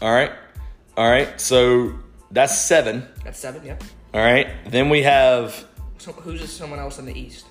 All 0.01 0.13
right. 0.13 0.33
All 0.97 1.09
right. 1.11 1.41
So 1.41 1.95
that's 2.31 2.57
seven. 2.59 3.07
That's 3.25 3.39
seven. 3.39 3.65
Yep. 3.65 3.83
All 4.15 4.21
right. 4.21 4.49
Then 4.67 4.89
we 4.91 5.03
have 5.03 5.65
So 5.99 6.13
who's 6.13 6.51
someone 6.53 6.79
else 6.79 6.99
in 6.99 7.07
the 7.07 7.19
East? 7.19 7.47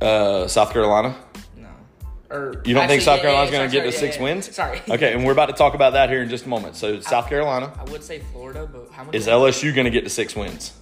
uh, 0.00 0.46
South 0.48 0.72
Carolina. 0.72 1.14
No. 1.56 1.68
Or 2.30 2.62
You 2.64 2.74
don't 2.74 2.88
think 2.88 3.00
actually, 3.00 3.00
South 3.00 3.16
yeah, 3.18 3.22
Carolina's 3.22 3.52
yeah, 3.52 3.58
going 3.58 3.70
to 3.70 3.76
get 3.76 3.84
to 3.84 3.92
six 3.92 4.16
yeah, 4.16 4.22
yeah. 4.22 4.24
wins? 4.34 4.54
Sorry. 4.54 4.82
Okay, 4.90 5.12
and 5.12 5.24
we're 5.24 5.32
about 5.32 5.46
to 5.46 5.52
talk 5.54 5.74
about 5.74 5.92
that 5.92 6.10
here 6.10 6.22
in 6.22 6.28
just 6.28 6.46
a 6.46 6.48
moment. 6.48 6.76
So 6.76 7.00
South 7.00 7.28
Carolina 7.28 7.72
I 7.78 7.84
would 7.90 8.02
say 8.02 8.20
Florida, 8.32 8.68
but 8.70 8.90
how 8.92 9.04
much? 9.04 9.14
is 9.14 9.26
LSU 9.26 9.74
going 9.74 9.84
to 9.84 9.90
get 9.90 10.04
to 10.04 10.10
six 10.10 10.34
wins? 10.34 10.72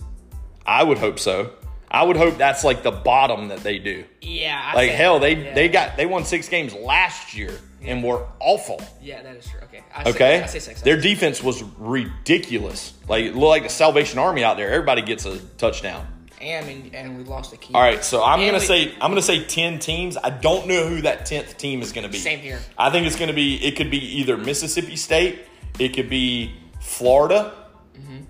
I 0.64 0.84
would 0.84 0.98
hope 0.98 1.18
so. 1.18 1.52
I 1.90 2.04
would 2.04 2.16
hope 2.16 2.38
that's 2.38 2.62
like 2.62 2.82
the 2.84 2.92
bottom 2.92 3.48
that 3.48 3.64
they 3.64 3.78
do. 3.78 4.04
Yeah. 4.20 4.60
I 4.64 4.74
Like 4.76 4.90
hell, 4.92 5.18
they 5.18 5.34
yeah. 5.44 5.54
they 5.54 5.68
got 5.68 5.96
they 5.96 6.06
won 6.06 6.24
six 6.24 6.48
games 6.48 6.72
last 6.72 7.34
year 7.34 7.58
and 7.82 8.02
were 8.04 8.26
awful. 8.40 8.80
Yeah, 9.02 9.22
that 9.22 9.36
is 9.36 9.46
true. 9.48 9.60
Okay. 9.64 9.82
I 9.94 10.04
say, 10.04 10.10
Okay, 10.10 10.42
I 10.42 10.46
say 10.46 10.58
six. 10.58 10.82
their 10.82 11.00
defense 11.00 11.42
was 11.42 11.62
ridiculous. 11.78 12.92
Like 13.08 13.24
it 13.24 13.34
looked 13.34 13.48
like 13.48 13.62
the 13.64 13.68
Salvation 13.68 14.18
Army 14.18 14.44
out 14.44 14.56
there. 14.56 14.70
Everybody 14.70 15.02
gets 15.02 15.24
a 15.26 15.38
touchdown. 15.58 16.06
and 16.40 16.68
and, 16.68 16.94
and 16.94 17.18
we 17.18 17.24
lost 17.24 17.52
a 17.52 17.56
key. 17.56 17.74
All 17.74 17.80
right, 17.82 18.02
so 18.04 18.22
I'm 18.24 18.40
And 18.40 18.48
gonna 18.48 18.58
we- 18.58 18.66
say 18.66 18.92
I'm 19.00 19.10
gonna 19.10 19.22
say 19.22 19.44
ten 19.44 19.78
teams. 19.78 20.16
I 20.16 20.30
don't 20.30 20.66
know 20.66 20.86
who 20.88 21.02
that 21.02 21.26
tenth 21.26 21.56
team 21.58 21.82
is 21.82 21.92
gonna 21.92 22.08
be. 22.08 22.18
Same 22.18 22.38
here. 22.40 22.60
I 22.78 22.90
think 22.90 23.06
it's 23.06 23.16
gonna 23.16 23.32
be. 23.32 23.56
It 23.64 23.76
could 23.76 23.90
be 23.90 23.98
either 24.20 24.36
Mississippi 24.36 24.96
State, 24.96 25.40
it 25.78 25.90
could 25.94 26.08
be 26.10 26.54
Florida, 26.80 27.54
Mm-hmm. 27.98 28.24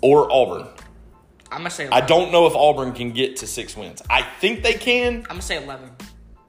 or 0.00 0.30
Auburn. 0.32 0.68
I'm 1.50 1.58
gonna 1.58 1.70
say. 1.70 1.84
11. 1.86 2.02
I 2.02 2.06
don't 2.06 2.32
know 2.32 2.46
if 2.46 2.54
Auburn 2.54 2.92
can 2.94 3.10
get 3.12 3.36
to 3.36 3.46
six 3.46 3.76
wins. 3.76 4.00
I 4.08 4.22
think 4.40 4.62
they 4.62 4.72
can. 4.74 5.16
I'm 5.16 5.22
gonna 5.36 5.42
say 5.42 5.62
eleven. 5.62 5.90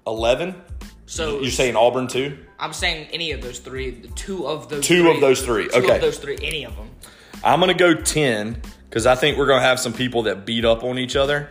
Eleven. 0.07 0.55
So 1.05 1.41
You're 1.41 1.51
saying 1.51 1.75
Auburn 1.75 2.07
too? 2.07 2.37
I'm 2.59 2.73
saying 2.73 3.07
any 3.11 3.31
of 3.31 3.41
those 3.41 3.59
three. 3.59 3.91
the 3.91 4.07
Two 4.09 4.47
of 4.47 4.69
those. 4.69 4.85
Two 4.85 5.03
three, 5.03 5.13
of 5.15 5.21
those 5.21 5.41
three, 5.41 5.67
Two 5.67 5.79
okay. 5.79 5.95
of 5.95 6.01
those 6.01 6.17
three. 6.17 6.37
Any 6.41 6.65
of 6.65 6.75
them. 6.75 6.89
I'm 7.43 7.59
gonna 7.59 7.73
go 7.73 7.93
ten 7.93 8.61
because 8.89 9.05
I 9.05 9.15
think 9.15 9.37
we're 9.37 9.47
gonna 9.47 9.61
have 9.61 9.79
some 9.79 9.93
people 9.93 10.23
that 10.23 10.45
beat 10.45 10.65
up 10.65 10.83
on 10.83 10.97
each 10.97 11.15
other. 11.15 11.49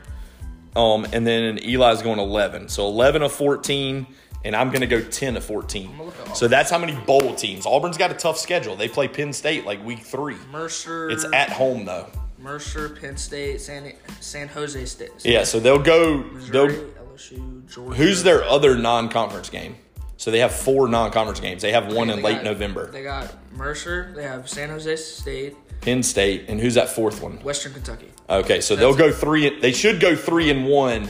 Um, 0.75 1.07
and 1.13 1.27
then 1.27 1.59
Eli's 1.59 2.01
going 2.01 2.19
eleven, 2.19 2.69
so 2.69 2.87
eleven 2.87 3.21
of 3.23 3.31
fourteen, 3.31 4.07
and 4.43 4.57
I'm 4.57 4.71
gonna 4.71 4.87
go 4.87 5.03
ten 5.03 5.37
of 5.37 5.45
fourteen. 5.45 5.91
gonna 5.91 6.05
look 6.05 6.29
at 6.29 6.35
So 6.35 6.49
that's 6.49 6.71
how 6.71 6.79
many 6.79 6.95
bowl 6.95 7.35
teams. 7.35 7.67
Auburn's 7.67 7.99
got 7.99 8.11
a 8.11 8.15
tough 8.15 8.39
schedule. 8.39 8.75
They 8.75 8.89
play 8.89 9.07
Penn 9.07 9.35
State 9.35 9.67
like 9.67 9.85
week 9.85 10.01
three. 10.01 10.37
Mercer. 10.51 11.11
It's 11.11 11.27
at 11.35 11.51
home 11.51 11.85
though. 11.85 12.09
Mercer, 12.39 12.89
Penn 12.89 13.17
State, 13.19 13.61
San 13.61 13.93
San 14.21 14.49
Jose 14.49 14.85
State. 14.87 15.11
Yeah, 15.25 15.45
so 15.45 15.61
they'll 15.61 15.79
go. 15.79 16.23
Missouri, 16.23 16.75
They'll. 16.75 17.02
LSU, 17.15 17.73
Georgia. 17.73 17.97
Who's 17.97 18.23
their 18.23 18.45
other 18.45 18.77
non-conference 18.77 19.51
game? 19.51 19.77
So 20.17 20.31
they 20.31 20.39
have 20.39 20.53
four 20.53 20.89
non-conference 20.89 21.41
games. 21.41 21.63
They 21.63 21.73
have 21.73 21.93
one 21.93 22.09
in 22.11 22.23
late 22.23 22.37
got- 22.37 22.45
November. 22.45 22.91
They 22.91 23.03
got 23.03 23.33
Mercer. 23.53 24.13
They 24.15 24.23
have 24.23 24.49
San 24.49 24.69
Jose 24.69 24.97
State, 24.97 25.57
Penn 25.81 26.03
State, 26.03 26.45
and 26.49 26.61
who's 26.61 26.75
that 26.75 26.89
fourth 26.91 27.21
one? 27.23 27.39
Western 27.43 27.73
Kentucky. 27.73 28.09
Okay, 28.31 28.61
so 28.61 28.77
they'll 28.77 28.95
go 28.95 29.11
three. 29.11 29.59
They 29.61 29.73
should 29.73 30.01
go 30.01 30.15
three 30.15 30.49
and 30.51 30.67
one 30.67 31.09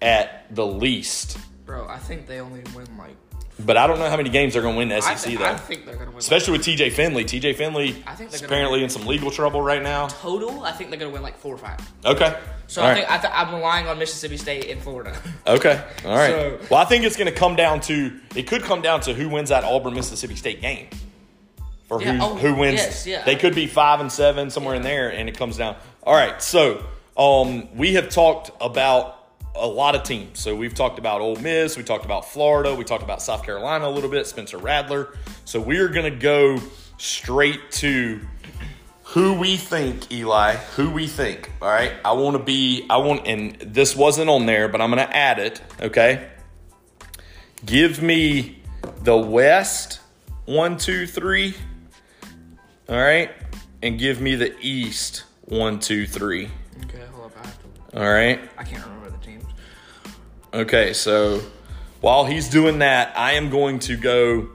at 0.00 0.46
the 0.54 0.66
least. 0.66 1.38
Bro, 1.66 1.86
I 1.88 1.98
think 1.98 2.26
they 2.26 2.40
only 2.40 2.62
win 2.74 2.86
like. 2.98 3.16
But 3.60 3.76
I 3.76 3.86
don't 3.86 3.98
know 3.98 4.08
how 4.08 4.16
many 4.16 4.30
games 4.30 4.54
they're 4.54 4.62
going 4.62 4.74
to 4.74 4.78
win 4.78 4.88
the 4.88 4.96
I, 4.96 5.14
SEC 5.14 5.38
though. 5.38 5.44
I 5.44 5.54
think 5.56 5.84
they're 5.84 5.94
gonna 5.96 6.10
win. 6.10 6.18
Especially 6.18 6.52
with 6.52 6.62
TJ 6.66 6.90
Finley. 6.92 7.24
TJ 7.24 7.54
Finley 7.54 8.02
I 8.06 8.14
think 8.14 8.32
is 8.32 8.42
apparently 8.42 8.78
win. 8.78 8.84
in 8.84 8.90
some 8.90 9.06
legal 9.06 9.30
trouble 9.30 9.60
right 9.60 9.82
now. 9.82 10.08
total. 10.08 10.64
I 10.64 10.72
think 10.72 10.90
they're 10.90 10.98
gonna 10.98 11.12
win 11.12 11.22
like 11.22 11.38
four 11.38 11.54
or 11.54 11.58
five. 11.58 11.78
Okay. 12.04 12.36
So 12.72 12.80
All 12.80 12.88
I 12.88 12.90
right. 12.92 12.98
think 13.00 13.10
I 13.10 13.18
th- 13.18 13.32
I'm 13.36 13.54
relying 13.54 13.86
on 13.86 13.98
Mississippi 13.98 14.38
State 14.38 14.70
and 14.70 14.80
Florida. 14.80 15.14
Okay. 15.46 15.84
All 16.06 16.16
right. 16.16 16.30
So- 16.30 16.58
well, 16.70 16.80
I 16.80 16.86
think 16.86 17.04
it's 17.04 17.16
going 17.16 17.30
to 17.30 17.38
come 17.38 17.54
down 17.54 17.80
to 17.82 18.18
it 18.34 18.46
could 18.46 18.62
come 18.62 18.80
down 18.80 19.00
to 19.02 19.12
who 19.12 19.28
wins 19.28 19.50
that 19.50 19.62
Auburn 19.62 19.92
Mississippi 19.92 20.36
State 20.36 20.62
game. 20.62 20.88
Or 21.90 22.00
Yeah, 22.00 22.14
who 22.16 22.22
oh, 22.24 22.34
who 22.36 22.54
wins. 22.54 22.80
yes, 22.80 23.06
yeah. 23.06 23.24
They 23.26 23.36
could 23.36 23.54
be 23.54 23.66
5 23.66 24.00
and 24.00 24.10
7 24.10 24.48
somewhere 24.48 24.74
in 24.74 24.80
there 24.80 25.12
and 25.12 25.28
it 25.28 25.36
comes 25.36 25.58
down. 25.58 25.76
All 26.02 26.14
right. 26.14 26.40
So, 26.40 26.82
um 27.14 27.68
we 27.76 27.92
have 27.94 28.08
talked 28.08 28.50
about 28.58 29.18
a 29.54 29.66
lot 29.66 29.94
of 29.94 30.02
teams. 30.04 30.40
So 30.40 30.56
we've 30.56 30.72
talked 30.74 30.98
about 30.98 31.20
Ole 31.20 31.36
Miss, 31.36 31.76
we 31.76 31.82
talked 31.82 32.06
about 32.06 32.30
Florida, 32.30 32.74
we 32.74 32.84
talked 32.84 33.02
about 33.02 33.20
South 33.20 33.44
Carolina 33.44 33.86
a 33.86 33.90
little 33.90 34.08
bit, 34.08 34.26
Spencer 34.26 34.56
Rattler. 34.56 35.14
So 35.44 35.60
we're 35.60 35.88
going 35.88 36.10
to 36.10 36.18
go 36.18 36.58
straight 36.96 37.70
to 37.72 38.18
who 39.12 39.34
we 39.34 39.58
think, 39.58 40.10
Eli, 40.10 40.54
who 40.76 40.90
we 40.90 41.06
think. 41.06 41.52
All 41.60 41.68
right. 41.68 41.92
I 42.02 42.12
want 42.12 42.34
to 42.38 42.42
be, 42.42 42.86
I 42.88 42.96
want, 42.96 43.26
and 43.26 43.54
this 43.60 43.94
wasn't 43.94 44.30
on 44.30 44.46
there, 44.46 44.68
but 44.68 44.80
I'm 44.80 44.90
going 44.90 45.06
to 45.06 45.16
add 45.16 45.38
it. 45.38 45.60
Okay. 45.82 46.30
Give 47.66 48.02
me 48.02 48.62
the 49.02 49.16
West, 49.16 50.00
one, 50.46 50.78
two, 50.78 51.06
three. 51.06 51.54
All 52.88 52.96
right. 52.96 53.30
And 53.82 53.98
give 53.98 54.18
me 54.18 54.34
the 54.34 54.56
East, 54.60 55.24
one, 55.42 55.78
two, 55.78 56.06
three. 56.06 56.48
okay, 56.84 57.04
hold 57.12 57.26
up. 57.26 57.36
I 57.36 57.46
have 57.46 57.58
to. 57.90 58.00
All 58.00 58.10
right. 58.10 58.40
I 58.56 58.64
can't 58.64 58.82
remember 58.82 59.10
the 59.10 59.18
teams. 59.18 59.44
Okay. 60.54 60.94
So 60.94 61.42
while 62.00 62.24
he's 62.24 62.48
doing 62.48 62.78
that, 62.78 63.12
I 63.14 63.32
am 63.32 63.50
going 63.50 63.78
to 63.80 63.96
go, 63.98 64.48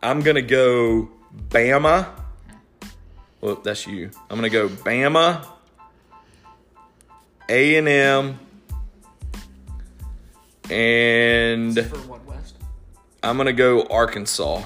I'm 0.00 0.20
going 0.20 0.36
to 0.36 0.42
go 0.42 1.08
Bama. 1.48 2.08
Well, 3.40 3.56
that's 3.56 3.86
you. 3.86 4.10
I'm 4.30 4.38
going 4.38 4.50
to 4.50 4.56
go 4.56 4.68
Bama, 4.68 5.46
A&M, 7.48 8.38
and 10.70 11.76
what 12.08 12.24
West? 12.26 12.56
I'm 13.22 13.36
going 13.36 13.46
to 13.46 13.52
go 13.52 13.82
Arkansas. 13.84 14.62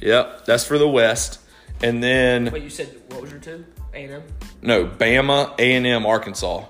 Yep, 0.00 0.46
that's 0.46 0.64
for 0.64 0.78
the 0.78 0.88
West. 0.88 1.40
And 1.82 2.02
then 2.02 2.50
Wait, 2.50 2.62
you 2.62 2.70
said 2.70 2.94
what 3.08 3.22
was 3.22 3.30
your 3.30 3.40
two? 3.40 3.64
A 3.94 4.04
and 4.04 4.12
M. 4.14 4.22
no, 4.62 4.86
Bama, 4.86 5.54
A&M, 5.58 6.06
Arkansas. 6.06 6.64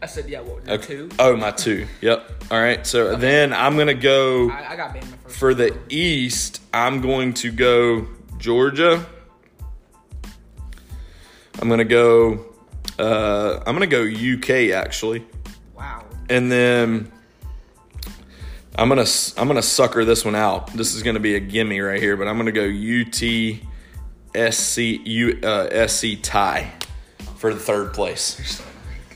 I 0.00 0.06
said 0.06 0.28
yeah. 0.28 0.40
What 0.40 0.64
your 0.64 0.74
Okay. 0.76 0.86
two? 0.86 1.08
Oh, 1.18 1.36
my 1.36 1.50
two. 1.50 1.86
Yep. 2.02 2.44
All 2.52 2.60
right. 2.60 2.86
So 2.86 3.16
then 3.16 3.52
I'm 3.52 3.74
going 3.74 3.88
to 3.88 3.94
go 3.94 4.48
I, 4.48 4.72
I 4.72 4.76
got 4.76 4.94
Bama 4.94 5.04
first. 5.24 5.36
for 5.36 5.54
the 5.54 5.76
East. 5.88 6.62
I'm 6.72 7.00
going 7.00 7.34
to 7.34 7.50
go 7.50 8.06
Georgia. 8.38 9.04
I'm 11.60 11.68
going 11.68 11.78
to 11.78 11.84
go 11.84 12.46
uh 12.98 13.62
I'm 13.66 13.78
to 13.78 13.86
go 13.86 14.02
UK 14.02 14.72
actually. 14.74 15.24
wow. 15.76 16.04
and 16.28 16.50
then 16.50 17.12
I'm 18.78 18.88
gonna 18.88 19.06
I'm 19.36 19.48
gonna 19.48 19.60
sucker 19.60 20.04
this 20.04 20.24
one 20.24 20.36
out. 20.36 20.72
This 20.72 20.94
is 20.94 21.02
gonna 21.02 21.18
be 21.18 21.34
a 21.34 21.40
gimme 21.40 21.80
right 21.80 22.00
here, 22.00 22.16
but 22.16 22.28
I'm 22.28 22.36
gonna 22.36 22.52
go 22.52 22.64
UT 22.64 24.52
SC 24.52 24.78
U 24.78 25.40
uh, 25.42 25.88
SC 25.88 26.22
tie 26.22 26.72
for 27.36 27.52
the 27.52 27.58
third 27.58 27.92
place. 27.92 28.62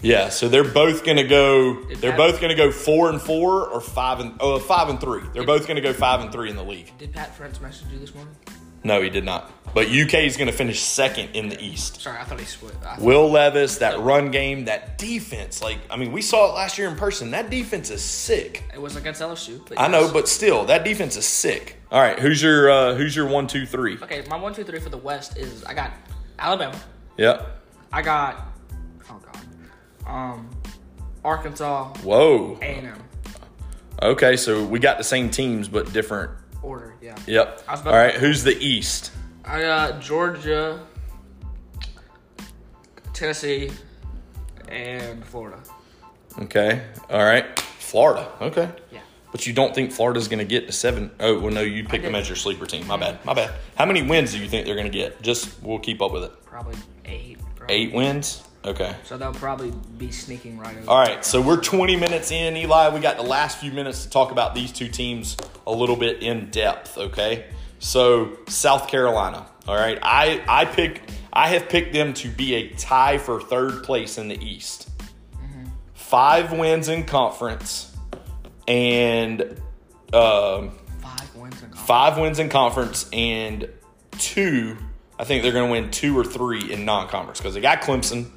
Yeah, 0.02 0.30
so 0.30 0.48
they're 0.48 0.64
both 0.64 1.04
gonna 1.04 1.22
go. 1.22 1.84
They're 1.84 2.10
Pat- 2.10 2.18
both 2.18 2.40
gonna 2.40 2.56
go 2.56 2.72
four 2.72 3.08
and 3.08 3.22
four 3.22 3.68
or 3.68 3.80
five 3.80 4.18
and 4.18 4.34
oh 4.40 4.58
five 4.58 4.88
and 4.88 5.00
three. 5.00 5.22
They're 5.32 5.44
both 5.44 5.68
gonna 5.68 5.80
go 5.80 5.92
five 5.92 6.20
and 6.22 6.32
three 6.32 6.50
in 6.50 6.56
the 6.56 6.64
league. 6.64 6.90
Did 6.98 7.12
Pat 7.12 7.32
French 7.36 7.60
message 7.60 7.86
you 7.92 8.00
this 8.00 8.12
morning? 8.12 8.34
No, 8.84 9.00
he 9.00 9.10
did 9.10 9.24
not. 9.24 9.50
But 9.74 9.88
UK 9.88 10.14
is 10.24 10.36
gonna 10.36 10.52
finish 10.52 10.80
second 10.80 11.30
in 11.34 11.48
the 11.48 11.62
East. 11.62 12.02
Sorry, 12.02 12.18
I 12.18 12.24
thought 12.24 12.38
he 12.38 12.44
split. 12.44 12.74
Thought- 12.74 13.00
Will 13.00 13.30
Levis, 13.30 13.78
that 13.78 13.98
run 14.00 14.30
game, 14.30 14.66
that 14.66 14.98
defense. 14.98 15.62
Like, 15.62 15.78
I 15.88 15.96
mean, 15.96 16.12
we 16.12 16.20
saw 16.20 16.50
it 16.50 16.54
last 16.54 16.76
year 16.76 16.88
in 16.88 16.96
person. 16.96 17.30
That 17.30 17.48
defense 17.48 17.90
is 17.90 18.02
sick. 18.02 18.64
It 18.74 18.80
was 18.80 18.96
against 18.96 19.22
LSU. 19.22 19.60
I 19.76 19.88
know, 19.88 20.12
but 20.12 20.28
still, 20.28 20.66
that 20.66 20.84
defense 20.84 21.16
is 21.16 21.24
sick. 21.24 21.76
All 21.90 22.00
right, 22.00 22.18
who's 22.18 22.42
your 22.42 22.70
uh, 22.70 22.94
who's 22.94 23.16
your 23.16 23.28
one, 23.28 23.46
two, 23.46 23.64
three? 23.64 23.98
Okay, 24.02 24.24
my 24.28 24.36
one, 24.36 24.54
two, 24.54 24.64
three 24.64 24.80
for 24.80 24.90
the 24.90 24.98
West 24.98 25.38
is 25.38 25.64
I 25.64 25.74
got 25.74 25.92
Alabama. 26.38 26.78
Yep. 27.16 27.60
I 27.92 28.02
got 28.02 28.46
oh 29.10 29.20
god, 29.24 30.10
um, 30.10 30.50
Arkansas, 31.24 31.94
Whoa. 31.98 32.58
A 32.60 32.64
and 32.64 32.86
M 32.88 33.02
Okay, 34.02 34.36
so 34.36 34.64
we 34.64 34.80
got 34.80 34.98
the 34.98 35.04
same 35.04 35.30
teams 35.30 35.68
but 35.68 35.92
different. 35.92 36.32
Order. 36.62 36.94
Yeah. 37.00 37.16
Yep. 37.26 37.64
All 37.68 37.92
right, 37.92 38.14
who's 38.14 38.44
the 38.44 38.56
East? 38.56 39.12
I 39.44 39.62
got 39.62 40.00
Georgia, 40.00 40.86
Tennessee, 43.12 43.70
and 44.68 45.24
Florida. 45.24 45.58
Okay. 46.40 46.82
All 47.10 47.24
right. 47.24 47.58
Florida. 47.58 48.30
Okay. 48.40 48.70
Yeah. 48.90 49.00
But 49.32 49.46
you 49.46 49.52
don't 49.52 49.74
think 49.74 49.92
Florida's 49.92 50.28
going 50.28 50.38
to 50.38 50.44
get 50.44 50.66
to 50.66 50.72
seven? 50.72 51.10
Oh, 51.20 51.38
well, 51.38 51.52
no, 51.52 51.62
you 51.62 51.84
picked 51.84 52.04
them 52.04 52.14
as 52.14 52.28
your 52.28 52.36
sleeper 52.36 52.66
team. 52.66 52.86
My 52.86 52.96
bad. 52.96 53.24
My 53.24 53.34
bad. 53.34 53.52
How 53.76 53.86
many 53.86 54.02
wins 54.02 54.32
do 54.32 54.38
you 54.38 54.48
think 54.48 54.66
they're 54.66 54.76
going 54.76 54.90
to 54.90 54.98
get? 54.98 55.22
Just 55.22 55.62
we'll 55.62 55.78
keep 55.78 56.00
up 56.00 56.12
with 56.12 56.24
it. 56.24 56.44
Probably 56.44 56.76
eight. 57.04 57.38
Probably. 57.56 57.74
Eight 57.74 57.92
wins. 57.92 58.42
Okay. 58.64 58.94
So 59.04 59.16
they'll 59.18 59.34
probably 59.34 59.72
be 59.98 60.10
sneaking 60.12 60.58
right 60.58 60.76
over. 60.76 60.88
All 60.90 60.98
right. 60.98 61.24
So 61.24 61.40
we're 61.42 61.60
20 61.60 61.96
minutes 61.96 62.30
in, 62.30 62.56
Eli. 62.56 62.90
We 62.94 63.00
got 63.00 63.16
the 63.16 63.22
last 63.24 63.58
few 63.58 63.72
minutes 63.72 64.04
to 64.04 64.10
talk 64.10 64.30
about 64.30 64.54
these 64.54 64.70
two 64.70 64.88
teams 64.88 65.36
a 65.66 65.72
little 65.72 65.96
bit 65.96 66.22
in 66.22 66.50
depth. 66.50 66.96
Okay. 66.96 67.46
So 67.80 68.38
South 68.48 68.86
Carolina. 68.88 69.46
All 69.66 69.74
right. 69.74 69.98
I 70.02 70.42
I 70.48 70.64
pick. 70.66 71.02
I 71.32 71.48
have 71.48 71.68
picked 71.68 71.92
them 71.92 72.14
to 72.14 72.28
be 72.28 72.54
a 72.54 72.68
tie 72.74 73.18
for 73.18 73.40
third 73.40 73.82
place 73.84 74.18
in 74.18 74.28
the 74.28 74.40
East. 74.40 74.88
Five 75.94 76.52
wins 76.52 76.88
in 76.88 77.04
conference, 77.04 77.90
and 78.68 79.40
um, 80.12 80.72
Five 81.00 81.34
wins 81.34 81.54
in 81.54 81.60
conference. 81.70 81.80
five 81.86 82.18
wins 82.18 82.38
in 82.38 82.48
conference 82.50 83.08
and 83.14 83.66
two. 84.18 84.76
I 85.18 85.24
think 85.24 85.42
they're 85.42 85.52
going 85.52 85.68
to 85.68 85.72
win 85.72 85.90
two 85.90 86.18
or 86.18 86.24
three 86.24 86.70
in 86.70 86.84
non-conference 86.84 87.38
because 87.38 87.54
they 87.54 87.62
got 87.62 87.80
Clemson. 87.80 88.28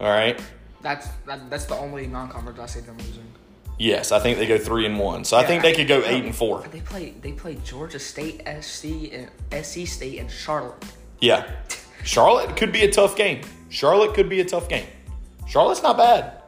All 0.00 0.08
right. 0.10 0.40
That's 0.82 1.08
that, 1.26 1.48
that's 1.50 1.64
the 1.66 1.74
only 1.76 2.06
non-conference 2.06 2.58
I 2.58 2.66
see 2.66 2.80
them 2.80 2.96
losing. 2.98 3.26
Yes, 3.78 4.10
I 4.12 4.20
think 4.20 4.38
they 4.38 4.46
go 4.46 4.56
three 4.58 4.86
and 4.86 4.98
one. 4.98 5.24
So 5.24 5.36
I 5.36 5.44
think 5.44 5.62
they 5.62 5.72
I- 5.72 5.74
could 5.74 5.88
go 5.88 6.02
eight 6.04 6.24
and 6.24 6.34
four. 6.34 6.62
They 6.70 6.80
play 6.80 7.10
they 7.22 7.32
play 7.32 7.56
Georgia 7.64 7.98
State, 7.98 8.42
SC, 8.62 9.10
and 9.12 9.30
SC 9.64 9.86
State, 9.86 10.18
and 10.18 10.30
Charlotte. 10.30 10.82
Yeah. 11.20 11.50
Charlotte 12.04 12.56
could 12.56 12.72
be 12.72 12.82
a 12.84 12.90
tough 12.90 13.16
game. 13.16 13.40
Charlotte 13.68 14.14
could 14.14 14.28
be 14.28 14.40
a 14.40 14.44
tough 14.44 14.68
game. 14.68 14.86
Charlotte's 15.48 15.82
not 15.82 15.96
bad. 15.96 16.40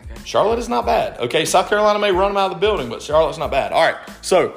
Okay. 0.00 0.14
Charlotte 0.24 0.58
is 0.58 0.68
not 0.68 0.86
bad. 0.86 1.18
Okay, 1.20 1.44
South 1.44 1.68
Carolina 1.68 1.98
may 1.98 2.10
run 2.10 2.30
them 2.30 2.36
out 2.38 2.46
of 2.46 2.52
the 2.52 2.60
building, 2.60 2.88
but 2.88 3.02
Charlotte's 3.02 3.38
not 3.38 3.50
bad. 3.50 3.72
All 3.72 3.82
right. 3.84 3.96
So 4.22 4.54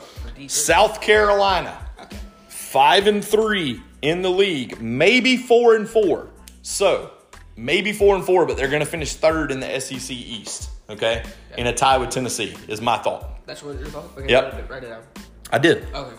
South 0.47 1.01
Carolina, 1.01 1.77
Okay. 2.01 2.17
five 2.47 3.07
and 3.07 3.23
three 3.23 3.81
in 4.01 4.21
the 4.21 4.29
league, 4.29 4.79
maybe 4.81 5.35
four 5.37 5.75
and 5.75 5.87
four. 5.89 6.29
So 6.61 7.11
maybe 7.55 7.91
four 7.93 8.15
and 8.15 8.23
four, 8.25 8.45
but 8.45 8.57
they're 8.57 8.69
going 8.69 8.81
to 8.81 8.85
finish 8.85 9.13
third 9.15 9.51
in 9.51 9.59
the 9.59 9.79
SEC 9.79 10.11
East. 10.11 10.69
Okay, 10.89 11.23
in 11.57 11.67
a 11.67 11.73
tie 11.73 11.97
with 11.97 12.09
Tennessee 12.09 12.53
is 12.67 12.81
my 12.81 12.97
thought. 12.97 13.45
That's 13.45 13.63
what 13.63 13.79
you're 13.79 13.87
about. 13.87 14.11
Okay, 14.17 14.29
Yep. 14.29 14.69
Write 14.69 14.83
it, 14.83 14.89
down. 14.89 15.01
I 15.51 15.57
did. 15.57 15.85
Okay. 15.93 16.15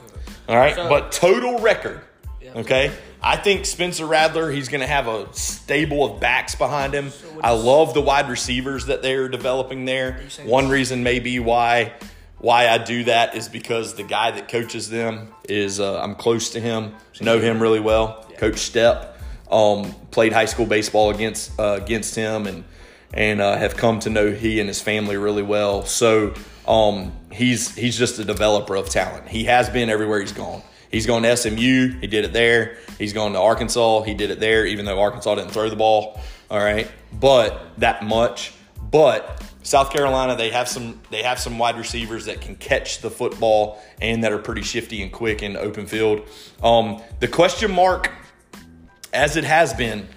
All 0.48 0.56
right, 0.56 0.74
So- 0.74 0.88
but 0.88 1.12
total 1.12 1.58
record. 1.58 2.00
Yeah. 2.40 2.52
Okay, 2.56 2.90
I 3.22 3.36
think 3.36 3.66
Spencer 3.66 4.06
Rattler. 4.06 4.50
He's 4.50 4.68
going 4.68 4.80
to 4.80 4.86
have 4.86 5.06
a 5.08 5.32
stable 5.34 6.04
of 6.04 6.20
backs 6.20 6.54
behind 6.54 6.92
him. 6.94 7.10
what 7.10 7.44
I 7.44 7.50
love 7.50 7.94
the 7.94 8.00
wide 8.00 8.28
receivers 8.30 8.86
that 8.86 9.02
they're 9.02 9.28
developing 9.28 9.84
there. 9.84 10.20
One 10.44 10.64
this- 10.64 10.72
reason 10.72 11.02
maybe 11.02 11.38
why 11.38 11.92
why 12.38 12.68
I 12.68 12.78
do 12.78 13.04
that 13.04 13.36
is 13.36 13.48
because 13.48 13.94
the 13.94 14.02
guy 14.02 14.32
that 14.32 14.48
coaches 14.48 14.90
them 14.90 15.28
is 15.48 15.78
uh, 15.78 16.00
I'm 16.02 16.16
close 16.16 16.50
to 16.50 16.60
him, 16.60 16.94
know 17.20 17.38
him 17.38 17.60
really 17.62 17.78
well. 17.78 18.26
Coach 18.38 18.54
Stepp 18.54 19.11
um, 19.52 19.94
played 20.10 20.32
high 20.32 20.46
school 20.46 20.66
baseball 20.66 21.10
against 21.10 21.58
uh, 21.60 21.78
against 21.80 22.14
him 22.14 22.46
and 22.46 22.64
and 23.14 23.40
uh, 23.40 23.56
have 23.56 23.76
come 23.76 24.00
to 24.00 24.10
know 24.10 24.32
he 24.32 24.58
and 24.58 24.68
his 24.68 24.80
family 24.80 25.16
really 25.16 25.42
well. 25.42 25.84
So 25.84 26.34
um, 26.66 27.12
he's 27.30 27.74
he's 27.74 27.96
just 27.96 28.18
a 28.18 28.24
developer 28.24 28.74
of 28.74 28.88
talent. 28.88 29.28
He 29.28 29.44
has 29.44 29.68
been 29.68 29.90
everywhere 29.90 30.20
he's 30.20 30.32
gone. 30.32 30.62
He's 30.90 31.06
gone 31.06 31.22
to 31.22 31.36
SMU. 31.36 31.98
He 32.00 32.06
did 32.06 32.24
it 32.24 32.32
there. 32.32 32.76
He's 32.98 33.12
gone 33.12 33.32
to 33.32 33.40
Arkansas. 33.40 34.02
He 34.02 34.14
did 34.14 34.30
it 34.30 34.40
there, 34.40 34.66
even 34.66 34.84
though 34.84 35.00
Arkansas 35.00 35.34
didn't 35.36 35.50
throw 35.50 35.70
the 35.70 35.76
ball. 35.76 36.20
All 36.50 36.58
right, 36.58 36.90
but 37.12 37.78
that 37.78 38.04
much. 38.04 38.52
But 38.90 39.42
South 39.62 39.90
Carolina, 39.90 40.36
they 40.36 40.50
have 40.50 40.68
some 40.68 41.00
they 41.10 41.22
have 41.22 41.38
some 41.38 41.58
wide 41.58 41.78
receivers 41.78 42.26
that 42.26 42.40
can 42.40 42.56
catch 42.56 43.00
the 43.00 43.10
football 43.10 43.82
and 44.00 44.24
that 44.24 44.32
are 44.32 44.38
pretty 44.38 44.62
shifty 44.62 45.02
and 45.02 45.12
quick 45.12 45.42
in 45.42 45.56
open 45.56 45.86
field. 45.86 46.28
Um, 46.62 47.00
the 47.20 47.28
question 47.28 47.72
mark, 47.72 48.10
as 49.12 49.36
it 49.36 49.44
has 49.44 49.72
been, 49.74 50.08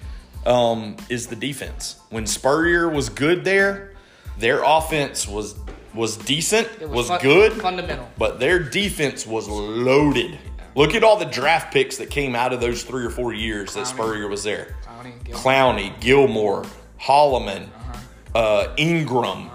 um, 0.44 0.96
is 1.08 1.26
the 1.26 1.36
defense. 1.36 1.96
When 2.10 2.26
Spurrier 2.26 2.88
was 2.88 3.08
good 3.08 3.44
there, 3.44 3.92
their 4.38 4.62
offense 4.64 5.26
was 5.26 5.54
was 5.94 6.18
decent, 6.18 6.68
It 6.78 6.90
was, 6.90 7.08
fun- 7.08 7.20
good, 7.22 7.54
Fundamental. 7.54 8.06
but 8.18 8.38
their 8.38 8.58
defense 8.58 9.26
was 9.26 9.48
loaded. 9.48 10.38
Look 10.74 10.94
at 10.94 11.02
all 11.02 11.16
the 11.16 11.24
draft 11.24 11.72
picks 11.72 11.96
that 11.96 12.10
came 12.10 12.36
out 12.36 12.52
of 12.52 12.60
those 12.60 12.82
three 12.82 13.02
or 13.06 13.08
four 13.08 13.32
years 13.32 13.72
that 13.72 13.86
Spurrier 13.86 14.28
was 14.28 14.42
there. 14.44 14.76
Clowney, 14.84 15.24
Gil- 15.24 15.38
Clowney, 15.38 16.00
Gilmore, 16.00 16.66
Holloman, 17.00 17.68
Uh-huh. 18.34 18.38
uh, 18.38 18.74
Ingram. 18.76 19.48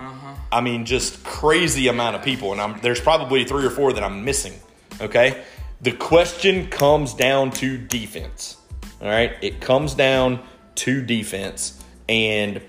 I 0.51 0.61
mean, 0.61 0.83
just 0.83 1.23
crazy 1.23 1.87
amount 1.89 2.15
of 2.15 2.23
people, 2.23 2.53
and 2.53 2.59
I'm, 2.59 2.79
there's 2.81 2.99
probably 2.99 3.45
three 3.45 3.63
or 3.65 3.69
four 3.69 3.93
that 3.93 4.03
I'm 4.03 4.25
missing. 4.25 4.53
Okay, 4.99 5.43
the 5.81 5.91
question 5.91 6.67
comes 6.69 7.13
down 7.13 7.51
to 7.51 7.77
defense. 7.77 8.57
All 9.01 9.07
right, 9.07 9.33
it 9.41 9.61
comes 9.61 9.95
down 9.95 10.43
to 10.75 11.01
defense, 11.01 11.83
and 12.07 12.61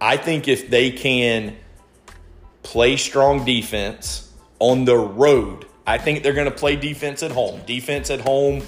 I 0.00 0.16
think 0.16 0.46
if 0.48 0.70
they 0.70 0.90
can 0.90 1.56
play 2.62 2.96
strong 2.96 3.44
defense 3.44 4.32
on 4.60 4.84
the 4.84 4.96
road, 4.96 5.66
I 5.86 5.98
think 5.98 6.22
they're 6.22 6.32
going 6.32 6.50
to 6.50 6.56
play 6.56 6.76
defense 6.76 7.22
at 7.22 7.32
home. 7.32 7.60
Defense 7.66 8.10
at 8.10 8.20
home 8.20 8.62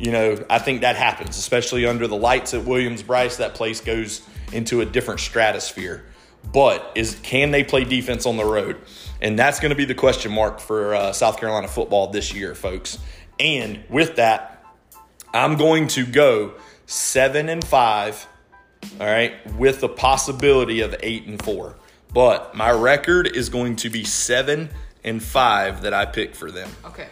you 0.00 0.12
know, 0.12 0.42
I 0.48 0.58
think 0.58 0.80
that 0.80 0.96
happens, 0.96 1.36
especially 1.36 1.84
under 1.84 2.08
the 2.08 2.16
lights 2.16 2.54
at 2.54 2.64
Williams-Brice. 2.64 3.36
That 3.36 3.54
place 3.54 3.82
goes 3.82 4.22
into 4.50 4.80
a 4.80 4.86
different 4.86 5.20
stratosphere. 5.20 6.06
But 6.52 6.92
is 6.94 7.16
can 7.22 7.50
they 7.50 7.62
play 7.62 7.84
defense 7.84 8.24
on 8.24 8.38
the 8.38 8.44
road? 8.44 8.78
And 9.20 9.38
that's 9.38 9.60
going 9.60 9.70
to 9.70 9.76
be 9.76 9.84
the 9.84 9.94
question 9.94 10.32
mark 10.32 10.58
for 10.58 10.94
uh, 10.94 11.12
South 11.12 11.38
Carolina 11.38 11.68
football 11.68 12.06
this 12.06 12.32
year, 12.32 12.54
folks. 12.54 12.98
And 13.38 13.84
with 13.90 14.16
that, 14.16 14.59
I'm 15.32 15.56
going 15.56 15.86
to 15.88 16.04
go 16.06 16.52
seven 16.86 17.48
and 17.48 17.64
five. 17.64 18.26
All 18.98 19.06
right, 19.06 19.34
with 19.56 19.80
the 19.80 19.88
possibility 19.88 20.80
of 20.80 20.94
eight 21.02 21.26
and 21.26 21.40
four. 21.42 21.76
But 22.14 22.54
my 22.54 22.70
record 22.70 23.26
is 23.36 23.48
going 23.50 23.76
to 23.76 23.90
be 23.90 24.04
seven 24.04 24.70
and 25.04 25.22
five 25.22 25.82
that 25.82 25.92
I 25.94 26.06
pick 26.06 26.34
for 26.34 26.50
them 26.50 26.68
Okay. 26.84 27.08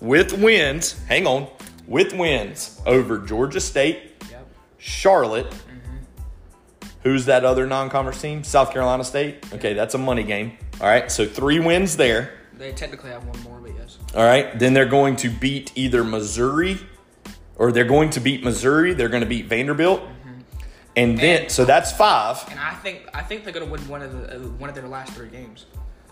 with 0.00 0.32
wins, 0.32 1.00
hang 1.04 1.26
on, 1.26 1.46
with 1.86 2.12
wins 2.14 2.80
over 2.84 3.18
Georgia 3.18 3.60
State, 3.60 4.12
Yep. 4.30 4.46
Charlotte. 4.78 5.50
Mm-hmm. 5.50 6.88
Who's 7.04 7.26
that 7.26 7.44
other 7.44 7.66
non 7.66 7.90
conference 7.90 8.20
team? 8.20 8.42
South 8.44 8.72
Carolina 8.72 9.04
State. 9.04 9.44
Okay, 9.54 9.72
that's 9.72 9.94
a 9.94 9.98
money 9.98 10.24
game. 10.24 10.52
All 10.80 10.88
right, 10.88 11.10
so 11.10 11.26
three 11.26 11.60
wins 11.60 11.96
there. 11.96 12.32
They 12.58 12.72
technically 12.72 13.10
have 13.10 13.24
one 13.24 13.40
more, 13.42 13.58
but 13.60 13.72
yes. 13.78 13.98
All 14.14 14.24
right, 14.24 14.58
then 14.58 14.74
they're 14.74 14.84
going 14.86 15.16
to 15.16 15.28
beat 15.30 15.72
either 15.74 16.02
Missouri 16.04 16.78
or 17.56 17.72
they're 17.72 17.84
going 17.84 18.10
to 18.10 18.20
beat 18.20 18.42
Missouri. 18.44 18.94
They're 18.94 19.08
going 19.08 19.22
to 19.22 19.28
beat 19.28 19.46
Vanderbilt. 19.46 20.02
And 20.96 21.18
then, 21.18 21.42
And- 21.42 21.50
so 21.50 21.64
that's 21.64 21.90
five. 21.92 22.44
And 22.50 22.60
I 22.60 22.74
think 22.74 23.08
I 23.12 23.20
think 23.22 23.42
they're 23.42 23.52
gonna 23.52 23.66
win 23.66 23.80
one 23.88 24.00
of 24.00 24.12
the 24.12 24.36
uh, 24.36 24.38
one 24.58 24.68
of 24.70 24.76
their 24.76 24.86
last 24.86 25.12
three 25.12 25.28
games. 25.28 25.66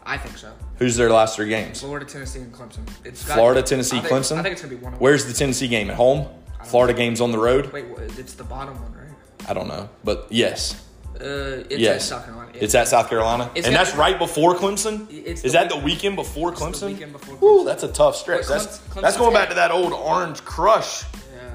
I 0.04 0.18
think 0.18 0.36
so. 0.36 0.50
Who's 0.78 0.96
their 0.96 1.08
last 1.08 1.36
three 1.36 1.48
games? 1.48 1.78
Florida, 1.80 2.04
Tennessee, 2.04 2.40
and 2.40 2.52
Clemson. 2.52 2.80
It's 3.04 3.24
got- 3.24 3.34
Florida, 3.36 3.62
Tennessee, 3.62 3.98
I 3.98 4.00
think, 4.00 4.12
Clemson? 4.12 4.38
I 4.38 4.42
think 4.42 4.54
it's 4.54 4.62
gonna 4.62 4.74
be 4.74 4.80
one 4.82 4.92
of 4.92 4.98
them. 4.98 5.04
Where's 5.04 5.24
the 5.26 5.32
Tennessee 5.34 5.68
game? 5.68 5.88
At 5.88 5.94
home? 5.94 6.26
Florida 6.64 6.94
game's 6.94 7.20
on 7.20 7.30
the 7.30 7.38
road? 7.38 7.72
Wait, 7.72 7.84
it's 8.18 8.34
the 8.34 8.42
bottom 8.42 8.74
one, 8.82 8.92
right? 8.92 9.48
I 9.48 9.52
don't 9.54 9.68
know. 9.68 9.88
But 10.02 10.26
yes. 10.30 10.82
Uh, 11.14 11.62
it's 11.70 11.76
Yes. 11.78 11.94
at 11.96 12.02
South 12.02 12.24
Carolina. 12.24 12.50
Yeah. 12.52 12.60
It's 12.64 12.74
at 12.74 12.88
South 12.88 13.08
Carolina, 13.08 13.50
It's 13.54 13.66
and 13.68 13.76
that's 13.76 13.94
right 13.94 14.18
before 14.18 14.56
Clemson. 14.56 15.08
Is 15.10 15.42
the 15.42 15.50
that 15.50 15.68
the 15.68 15.76
weekend 15.76 16.16
before 16.16 16.50
the 16.50 16.56
Clemson? 16.56 16.88
weekend 16.88 17.12
before 17.12 17.36
Clemson. 17.36 17.42
Ooh, 17.60 17.64
that's 17.64 17.84
a 17.84 17.88
tough 17.88 18.16
stretch. 18.16 18.48
That's 18.48 18.66
Clemson- 18.78 19.00
that's 19.02 19.16
going 19.16 19.32
back 19.32 19.50
to 19.50 19.54
that 19.54 19.70
old 19.70 19.92
Orange 19.92 20.42
Crush. 20.44 21.04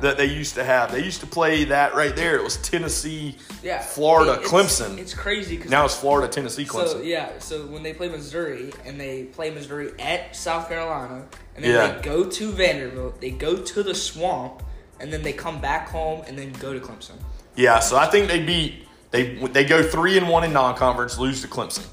That 0.01 0.17
they 0.17 0.25
used 0.25 0.55
to 0.55 0.63
have. 0.63 0.91
They 0.91 1.03
used 1.03 1.19
to 1.21 1.27
play 1.27 1.65
that 1.65 1.95
right 1.95 2.15
there. 2.15 2.35
It 2.37 2.43
was 2.43 2.57
Tennessee, 2.57 3.35
yeah, 3.63 3.81
Florida, 3.81 4.33
It- 4.33 4.45
it's- 4.45 4.51
Clemson. 4.51 4.97
It's 4.97 5.13
crazy 5.13 5.55
because 5.57 5.71
now 5.71 5.85
it's 5.85 5.95
Florida, 5.95 6.27
Tennessee, 6.27 6.65
Clemson. 6.65 6.87
So 6.91 7.01
yeah, 7.01 7.29
so 7.39 7.63
when 7.67 7.83
they 7.83 7.93
play 7.93 8.09
Missouri 8.09 8.71
and 8.85 8.99
they 8.99 9.23
play 9.23 9.49
Missouri 9.49 9.91
at 9.99 10.35
South 10.35 10.67
Carolina, 10.69 11.23
and 11.55 11.63
then 11.65 11.71
Yeah. 11.73 11.87
they 11.97 12.01
go 12.01 12.23
to 12.25 12.51
Vanderbilt, 12.51 13.19
they 13.21 13.31
go 13.31 13.55
to 13.57 13.83
the 13.83 13.95
swamp, 13.95 14.63
and 14.99 15.11
then 15.13 15.21
they 15.23 15.33
come 15.33 15.59
back 15.59 15.89
home 15.89 16.23
and 16.27 16.37
then 16.37 16.51
go 16.59 16.73
to 16.73 16.79
Clemson. 16.79 17.17
yeah, 17.55 17.79
so 17.79 17.97
I 17.97 18.07
think 18.07 18.27
they 18.27 18.39
beat 18.39 18.83
they 19.11 19.35
they 19.53 19.63
go 19.63 19.81
three 19.83 20.17
and 20.17 20.27
one 20.27 20.43
in 20.43 20.51
non-conference, 20.53 21.17
lose 21.17 21.41
to 21.41 21.47
Clemson. 21.47 21.85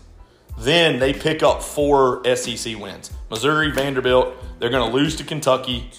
Then 0.58 0.98
they 1.00 1.12
pick 1.12 1.42
up 1.42 1.62
four 1.62 2.22
SEC 2.24 2.74
wins. 2.76 3.10
Missouri, 3.30 3.70
Vanderbilt, 3.72 4.34
they're 4.58 4.70
going 4.70 4.88
to 4.88 4.96
lose 4.96 5.16
to 5.16 5.24
Kentucky. 5.24 5.90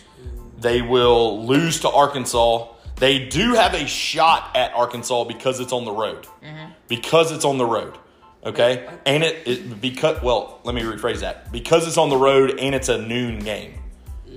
They 0.58 0.82
will 0.82 1.46
lose 1.46 1.82
to 1.82 1.90
Arkansas. 1.90 2.68
They 2.98 3.28
do 3.28 3.54
have 3.54 3.74
a 3.74 3.88
shot 3.88 4.56
at 4.56 4.74
Arkansas 4.74 5.26
because 5.26 5.60
it's 5.60 5.74
on 5.74 5.86
the 5.86 5.92
road. 5.92 6.28
Mm-hmm. 6.44 6.72
Because 6.88 7.32
it's 7.32 7.46
on 7.46 7.58
the 7.58 7.66
road. 7.66 7.98
Okay? 8.46 8.88
And 9.06 9.24
it, 9.24 9.48
it 9.48 9.82
because 9.82 10.22
well, 10.22 10.62
let 10.64 10.76
me 10.76 10.82
rephrase 10.82 11.22
that. 11.22 11.52
Because 11.52 11.88
it's 11.88 11.98
on 11.98 12.10
the 12.10 12.18
road 12.18 12.60
and 12.60 12.76
it's 12.76 12.90
a 12.90 12.98
noon 12.98 13.40
game. 13.40 13.80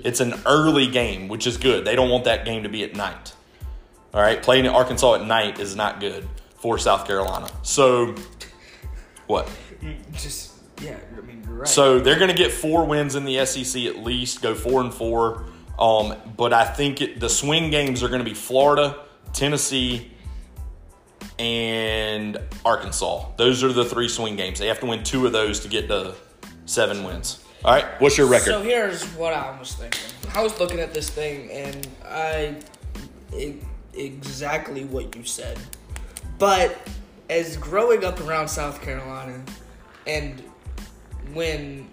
It's 0.04 0.20
an 0.20 0.35
early 0.46 0.87
game, 0.87 1.28
which 1.28 1.46
is 1.46 1.57
good. 1.57 1.85
They 1.85 1.96
don't 1.96 2.11
want 2.11 2.24
that 2.24 2.44
game 2.44 2.62
to 2.62 2.68
be 2.68 2.85
at 2.85 2.94
night. 2.94 3.35
All 4.14 4.22
right, 4.22 4.42
playing 4.42 4.66
at 4.66 4.74
Arkansas 4.74 5.16
at 5.16 5.26
night 5.26 5.59
is 5.61 5.76
not 5.76 6.00
good 6.00 6.26
for 6.57 6.78
South 6.78 7.07
Carolina. 7.07 7.48
So, 7.62 8.14
what? 9.26 9.50
Just 10.12 10.54
yeah, 10.81 10.96
I 11.16 11.20
mean 11.20 11.44
you're 11.44 11.59
right. 11.59 11.68
So 11.68 11.98
they're 11.98 12.18
going 12.18 12.31
to 12.31 12.37
get 12.37 12.52
four 12.52 12.87
wins 12.87 13.16
in 13.16 13.24
the 13.24 13.44
SEC 13.44 13.85
at 13.85 13.98
least, 13.98 14.40
go 14.40 14.54
four 14.54 14.81
and 14.81 14.92
four. 14.92 15.46
Um, 15.79 16.17
but 16.37 16.53
I 16.53 16.64
think 16.64 17.01
it, 17.01 17.21
the 17.21 17.29
swing 17.29 17.71
games 17.71 18.03
are 18.03 18.09
going 18.09 18.19
to 18.21 18.25
be 18.25 18.35
Florida, 18.35 18.99
Tennessee, 19.33 20.11
and 21.38 22.38
Arkansas. 22.64 23.27
Those 23.37 23.62
are 23.62 23.73
the 23.73 23.85
three 23.85 24.09
swing 24.09 24.37
games. 24.37 24.59
They 24.59 24.67
have 24.67 24.81
to 24.81 24.87
win 24.87 25.05
two 25.05 25.25
of 25.27 25.33
those 25.33 25.61
to 25.61 25.69
get 25.69 25.88
to 25.88 26.14
seven 26.67 27.05
wins. 27.05 27.45
All 27.64 27.73
right, 27.73 27.87
what's 28.01 28.17
your 28.17 28.29
record? 28.29 28.51
So 28.51 28.62
here's 28.62 29.05
what 29.14 29.33
I 29.33 29.57
was 29.59 29.75
thinking. 29.75 30.01
I 30.35 30.43
was 30.43 30.59
looking 30.61 30.81
at 30.81 30.95
this 30.95 31.11
thing 31.11 31.51
and 31.51 31.88
I 32.05 32.57
e- 33.37 33.57
exactly 33.95 34.85
what 34.85 35.14
you 35.17 35.25
said. 35.25 35.59
But 36.38 36.77
as 37.29 37.57
growing 37.57 38.05
up 38.05 38.21
around 38.21 38.49
South 38.49 38.81
Carolina 38.81 39.45
and 40.07 40.43
when 41.33 41.88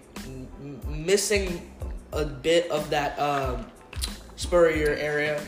missing 0.86 1.70
a 2.12 2.24
bit 2.24 2.70
of 2.70 2.88
that 2.90 3.18
um, 3.18 3.66
Spurrier 4.36 4.94
area, 4.98 5.42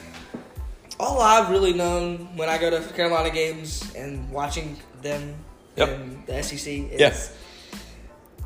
all 0.98 1.20
I've 1.20 1.51
really 1.51 1.72
known 1.74 2.29
when 2.37 2.48
I 2.48 2.59
go 2.59 2.70
to 2.70 2.81
Carolina 2.94 3.31
games 3.31 3.92
and 3.94 4.31
watching 4.31 4.77
them 5.03 5.35
Yep. 5.77 5.88
in 5.90 6.22
the 6.27 6.42
SEC 6.42 6.90
is 6.90 7.01
Yeah. 7.01 7.14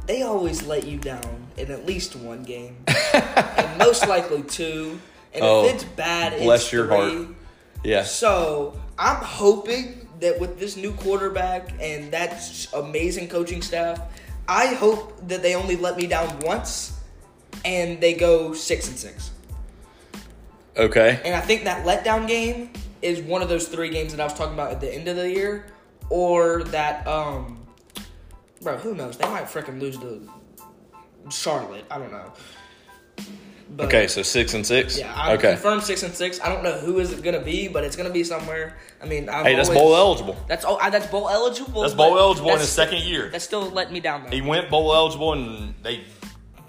they 0.07 0.23
always 0.23 0.63
let 0.65 0.85
you 0.87 0.99
down 0.99 1.47
in 1.57 1.71
at 1.71 1.87
least 1.87 2.15
one 2.17 2.43
game, 2.43 2.77
and 3.15 3.79
most 3.79 4.07
likely 4.07 4.43
two. 4.43 5.01
And 5.33 5.43
Oh, 5.43 5.65
if 5.65 5.75
it's 5.77 5.85
bad, 5.85 6.39
bless 6.41 6.65
it's 6.65 6.73
your 6.73 6.87
three. 6.89 6.97
heart. 6.97 7.29
yes. 7.85 8.13
So 8.15 8.79
I'm 8.99 9.17
hoping 9.25 10.07
that 10.21 10.39
with 10.39 10.59
this 10.59 10.77
new 10.77 10.93
quarterback 10.93 11.71
and 11.81 12.13
that 12.13 12.39
amazing 12.75 13.29
coaching 13.29 13.63
staff, 13.63 13.99
I 14.47 14.67
hope 14.75 15.27
that 15.29 15.41
they 15.43 15.55
only 15.55 15.77
let 15.77 15.97
me 15.97 16.07
down 16.07 16.39
once, 16.41 16.93
and 17.65 17.99
they 18.01 18.13
go 18.13 18.53
six 18.53 18.89
and 18.89 18.99
six. 18.99 19.31
Okay. 20.77 21.21
And 21.25 21.35
I 21.35 21.41
think 21.41 21.65
that 21.65 21.85
letdown 21.85 22.27
game 22.27 22.71
is 23.03 23.21
one 23.21 23.43
of 23.43 23.49
those 23.49 23.69
three 23.69 23.91
games 23.91 24.13
that 24.15 24.21
I 24.21 24.25
was 24.25 24.35
talking 24.35 24.55
about 24.55 24.71
at 24.73 24.81
the 24.81 24.93
end 24.93 25.09
of 25.09 25.17
the 25.17 25.29
year, 25.31 25.67
or 26.09 26.63
that 26.65 27.07
um, 27.07 27.67
bro, 28.63 28.77
who 28.79 28.95
knows? 28.95 29.17
They 29.17 29.27
might 29.29 29.45
freaking 29.45 29.81
lose 29.81 29.99
to 29.99 30.29
Charlotte. 31.31 31.85
I 31.91 31.99
don't 31.99 32.13
know. 32.13 32.33
But, 33.75 33.87
Okay, 33.87 34.07
so 34.07 34.23
six 34.23 34.53
and 34.53 34.67
six. 34.67 34.99
Yeah, 34.99 35.15
I 35.17 35.33
okay. 35.35 35.53
confirmed 35.53 35.83
six 35.83 36.03
and 36.03 36.13
six. 36.15 36.39
I 36.43 36.51
don't 36.51 36.63
know 36.63 36.73
who 36.79 36.99
is 36.99 37.11
it 37.13 37.23
gonna 37.23 37.41
be, 37.41 37.69
but 37.69 37.85
it's 37.85 37.97
gonna 37.97 38.11
be 38.11 38.23
somewhere. 38.23 38.77
I 39.03 39.07
mean, 39.07 39.31
I've 39.31 39.47
Hey, 39.47 39.57
that's 39.57 39.69
always- 39.71 39.81
bowl 39.81 39.97
eligible. 39.97 40.37
That's 40.47 40.65
oh, 40.67 40.77
I- 40.77 40.91
that's 40.91 41.07
bowl 41.07 41.29
eligible. 41.31 41.81
That's 41.81 41.95
bowl 41.95 42.19
eligible 42.19 42.51
in 42.51 42.59
his 42.59 42.69
second 42.69 43.03
year. 43.03 43.31
That's 43.31 43.45
still 43.45 43.63
letting 43.71 43.95
me 43.95 44.01
down 44.01 44.25
though. 44.25 44.31
He 44.31 44.43
went 44.43 44.69
bowl 44.69 44.95
eligible 44.95 45.33
and 45.33 45.75
they 45.83 46.03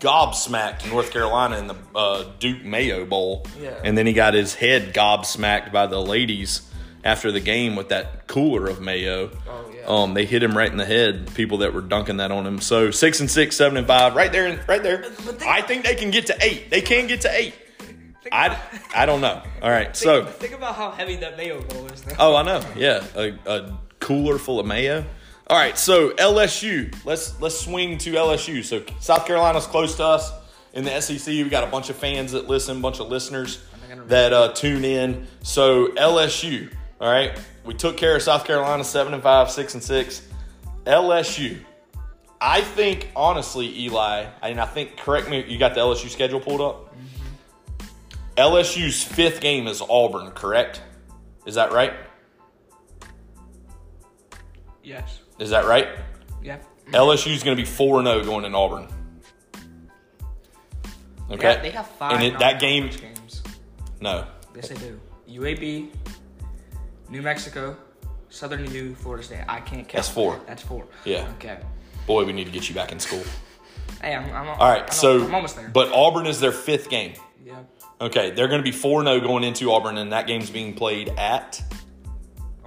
gobsmacked 0.03 0.89
North 0.89 1.11
Carolina 1.11 1.57
in 1.57 1.67
the 1.67 1.75
uh, 1.95 2.25
Duke 2.39 2.63
Mayo 2.63 3.05
Bowl. 3.05 3.45
Yeah. 3.61 3.79
And 3.83 3.97
then 3.97 4.05
he 4.05 4.13
got 4.13 4.33
his 4.33 4.53
head 4.53 4.93
gobsmacked 4.93 5.71
by 5.71 5.87
the 5.87 5.99
ladies 5.99 6.61
after 7.03 7.31
the 7.31 7.39
game 7.39 7.75
with 7.75 7.89
that 7.89 8.27
cooler 8.27 8.67
of 8.67 8.81
Mayo. 8.81 9.31
Oh, 9.49 9.71
yeah. 9.73 9.81
Um, 9.87 10.13
they 10.13 10.25
hit 10.25 10.43
him 10.43 10.57
right 10.57 10.69
in 10.71 10.77
the 10.77 10.85
head. 10.85 11.33
People 11.35 11.59
that 11.59 11.73
were 11.73 11.81
dunking 11.81 12.17
that 12.17 12.31
on 12.31 12.45
him. 12.45 12.59
So 12.59 12.91
six 12.91 13.19
and 13.19 13.29
six, 13.31 13.55
seven 13.55 13.77
and 13.77 13.87
five, 13.87 14.15
right 14.15 14.31
there, 14.31 14.63
right 14.67 14.83
there. 14.83 15.05
but 15.25 15.41
I 15.43 15.57
about- 15.59 15.67
think 15.67 15.85
they 15.85 15.95
can 15.95 16.11
get 16.11 16.27
to 16.27 16.37
eight. 16.41 16.69
They 16.69 16.81
can 16.81 17.07
get 17.07 17.21
to 17.21 17.33
eight. 17.35 17.53
I, 18.31 18.57
I 18.95 19.05
don't 19.05 19.21
know. 19.21 19.41
All 19.61 19.69
right, 19.69 19.87
think, 19.87 19.95
so 19.95 20.25
think 20.25 20.53
about 20.53 20.75
how 20.75 20.91
heavy 20.91 21.17
that 21.17 21.35
Mayo 21.37 21.61
bowl 21.61 21.87
is 21.87 22.05
now. 22.07 22.15
Oh, 22.19 22.35
I 22.35 22.43
know. 22.43 22.61
Yeah, 22.75 23.03
a, 23.15 23.33
a 23.45 23.77
cooler 23.99 24.37
full 24.37 24.59
of 24.59 24.65
mayo. 24.65 25.05
All 25.47 25.57
right, 25.57 25.77
so 25.77 26.11
LSU. 26.11 26.93
Let's 27.05 27.39
let's 27.41 27.59
swing 27.59 27.97
to 27.99 28.13
LSU. 28.13 28.63
So 28.63 28.83
South 29.01 29.25
Carolina's 29.25 29.65
close 29.65 29.95
to 29.97 30.05
us 30.05 30.31
in 30.73 30.85
the 30.85 31.01
SEC. 31.01 31.27
We 31.27 31.49
got 31.49 31.65
a 31.65 31.67
bunch 31.67 31.89
of 31.89 31.97
fans 31.97 32.31
that 32.31 32.47
listen, 32.47 32.77
a 32.77 32.79
bunch 32.79 32.99
of 32.99 33.09
listeners 33.09 33.61
that 34.07 34.31
uh, 34.31 34.53
tune 34.53 34.85
in. 34.85 35.27
So 35.41 35.87
LSU. 35.89 36.71
All 37.01 37.11
right, 37.11 37.37
we 37.65 37.73
took 37.73 37.97
care 37.97 38.15
of 38.15 38.21
South 38.21 38.45
Carolina, 38.45 38.85
seven 38.85 39.13
and 39.13 39.21
five, 39.21 39.51
six 39.51 39.73
and 39.73 39.83
six. 39.83 40.25
LSU. 40.85 41.59
I 42.39 42.61
think 42.61 43.09
honestly, 43.15 43.79
Eli, 43.81 44.25
and 44.41 44.61
I 44.61 44.65
think 44.65 44.95
correct 44.97 45.29
me. 45.29 45.43
You 45.45 45.57
got 45.57 45.73
the 45.75 45.81
LSU 45.81 46.09
schedule 46.09 46.39
pulled 46.39 46.61
up. 46.61 46.95
LSU's 48.37 49.03
fifth 49.03 49.41
game 49.41 49.67
is 49.67 49.81
Auburn, 49.81 50.31
correct? 50.31 50.81
Is 51.45 51.55
that 51.55 51.73
right? 51.73 51.93
Yes. 54.81 55.19
Is 55.39 55.49
that 55.49 55.65
right? 55.65 55.87
Yeah. 56.41 56.59
LSU's 56.87 57.43
going 57.43 57.55
to 57.57 57.61
be 57.61 57.67
4 57.67 58.03
0 58.03 58.23
going 58.23 58.45
in 58.45 58.53
Auburn. 58.53 58.87
Okay. 61.31 61.53
Yeah, 61.53 61.61
they 61.61 61.71
have 61.71 61.87
five. 61.87 62.13
And 62.13 62.23
it, 62.23 62.39
that 62.39 62.59
game, 62.59 62.89
games. 62.89 63.41
no. 64.01 64.27
Yes, 64.55 64.69
they 64.69 64.75
do. 64.75 64.99
UAB, 65.27 65.89
New 67.09 67.21
Mexico, 67.21 67.75
Southern 68.29 68.69
U, 68.71 68.93
Florida 68.95 69.23
State. 69.23 69.45
I 69.47 69.59
can't 69.61 69.87
count. 69.87 69.93
That's 69.93 70.09
four. 70.09 70.39
That's 70.45 70.61
four. 70.61 70.85
Yeah. 71.05 71.27
Okay. 71.37 71.57
Boy, 72.05 72.25
we 72.25 72.33
need 72.33 72.45
to 72.45 72.51
get 72.51 72.69
you 72.69 72.75
back 72.75 72.91
in 72.91 72.99
school. 72.99 73.23
Hey, 74.01 74.13
I'm. 74.13 74.25
I'm 74.31 74.47
All 74.49 74.69
right. 74.69 74.91
So, 74.93 75.23
I'm 75.23 75.33
almost 75.33 75.55
there. 75.55 75.69
but 75.69 75.91
Auburn 75.91 76.27
is 76.27 76.39
their 76.39 76.51
fifth 76.51 76.89
game. 76.89 77.13
yeah. 77.43 77.59
Okay. 78.01 78.31
They're 78.31 78.49
going 78.49 78.59
to 78.59 78.69
be 78.69 78.71
4 78.71 79.03
0 79.03 79.19
going 79.21 79.43
into 79.43 79.71
Auburn, 79.71 79.97
and 79.97 80.11
that 80.11 80.27
game's 80.27 80.49
being 80.49 80.73
played 80.73 81.09
at 81.17 81.63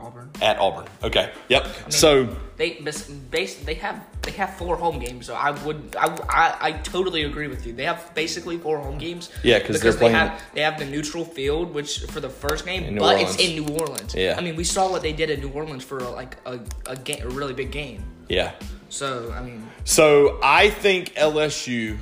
Auburn. 0.06 0.30
at 0.40 0.58
Auburn. 0.58 0.86
Okay. 1.02 1.30
Yep. 1.48 1.66
so, 1.92 2.28
They 2.56 2.70
bas- 2.86 3.08
base 3.08 3.56
they 3.64 3.74
have 3.74 3.96
they 4.22 4.30
have 4.32 4.50
four 4.56 4.76
home 4.76 4.98
games, 4.98 5.26
so 5.26 5.34
I 5.34 5.50
would 5.64 5.96
I, 5.98 6.06
I, 6.28 6.56
I 6.68 6.72
totally 6.72 7.22
agree 7.24 7.48
with 7.48 7.66
you. 7.66 7.72
They 7.72 7.84
have 7.84 8.14
basically 8.14 8.56
four 8.58 8.78
home 8.78 8.98
games. 8.98 9.30
Yeah, 9.42 9.58
'cause 9.60 9.80
they're 9.80 9.92
they 9.92 10.10
have 10.10 10.30
they 10.54 10.62
have 10.62 10.78
the 10.78 10.84
neutral 10.86 11.24
field, 11.24 11.74
which 11.74 12.00
for 12.12 12.20
the 12.20 12.30
first 12.30 12.64
game, 12.64 12.94
but 12.94 13.02
Orleans. 13.02 13.34
it's 13.34 13.44
in 13.44 13.50
New 13.64 13.68
Orleans. 13.82 14.14
Yeah. 14.14 14.36
I 14.38 14.40
mean, 14.40 14.56
we 14.56 14.64
saw 14.64 14.90
what 14.90 15.02
they 15.02 15.12
did 15.12 15.28
in 15.30 15.40
New 15.40 15.50
Orleans 15.50 15.84
for 15.84 16.00
like 16.00 16.36
a 16.46 16.60
a, 16.86 16.96
game, 16.96 17.22
a 17.22 17.28
really 17.28 17.54
big 17.54 17.70
game. 17.70 18.02
yeah. 18.28 18.52
So 18.88 19.32
I 19.36 19.42
mean, 19.42 19.66
So, 19.84 20.38
I 20.42 20.70
think 20.70 21.14
LSU, 21.16 21.98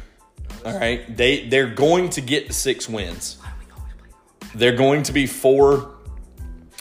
all 0.64 0.78
right, 0.78 1.00
they, 1.16 1.48
they're 1.48 1.74
going 1.74 2.10
to 2.10 2.20
get 2.20 2.52
six 2.52 2.88
wins. 2.88 3.38
why 3.40 3.48
do 3.50 3.64
we 3.66 3.72
always 3.72 3.94
play? 3.98 4.50
They're 4.54 4.76
going 4.76 5.02
to 5.04 5.12
be 5.12 5.26
four. 5.26 5.93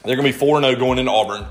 They're 0.03 0.15
going 0.15 0.27
to 0.27 0.33
be 0.33 0.37
four 0.37 0.57
and 0.57 0.65
zero 0.65 0.77
going 0.77 0.99
into 0.99 1.11
Auburn. 1.11 1.45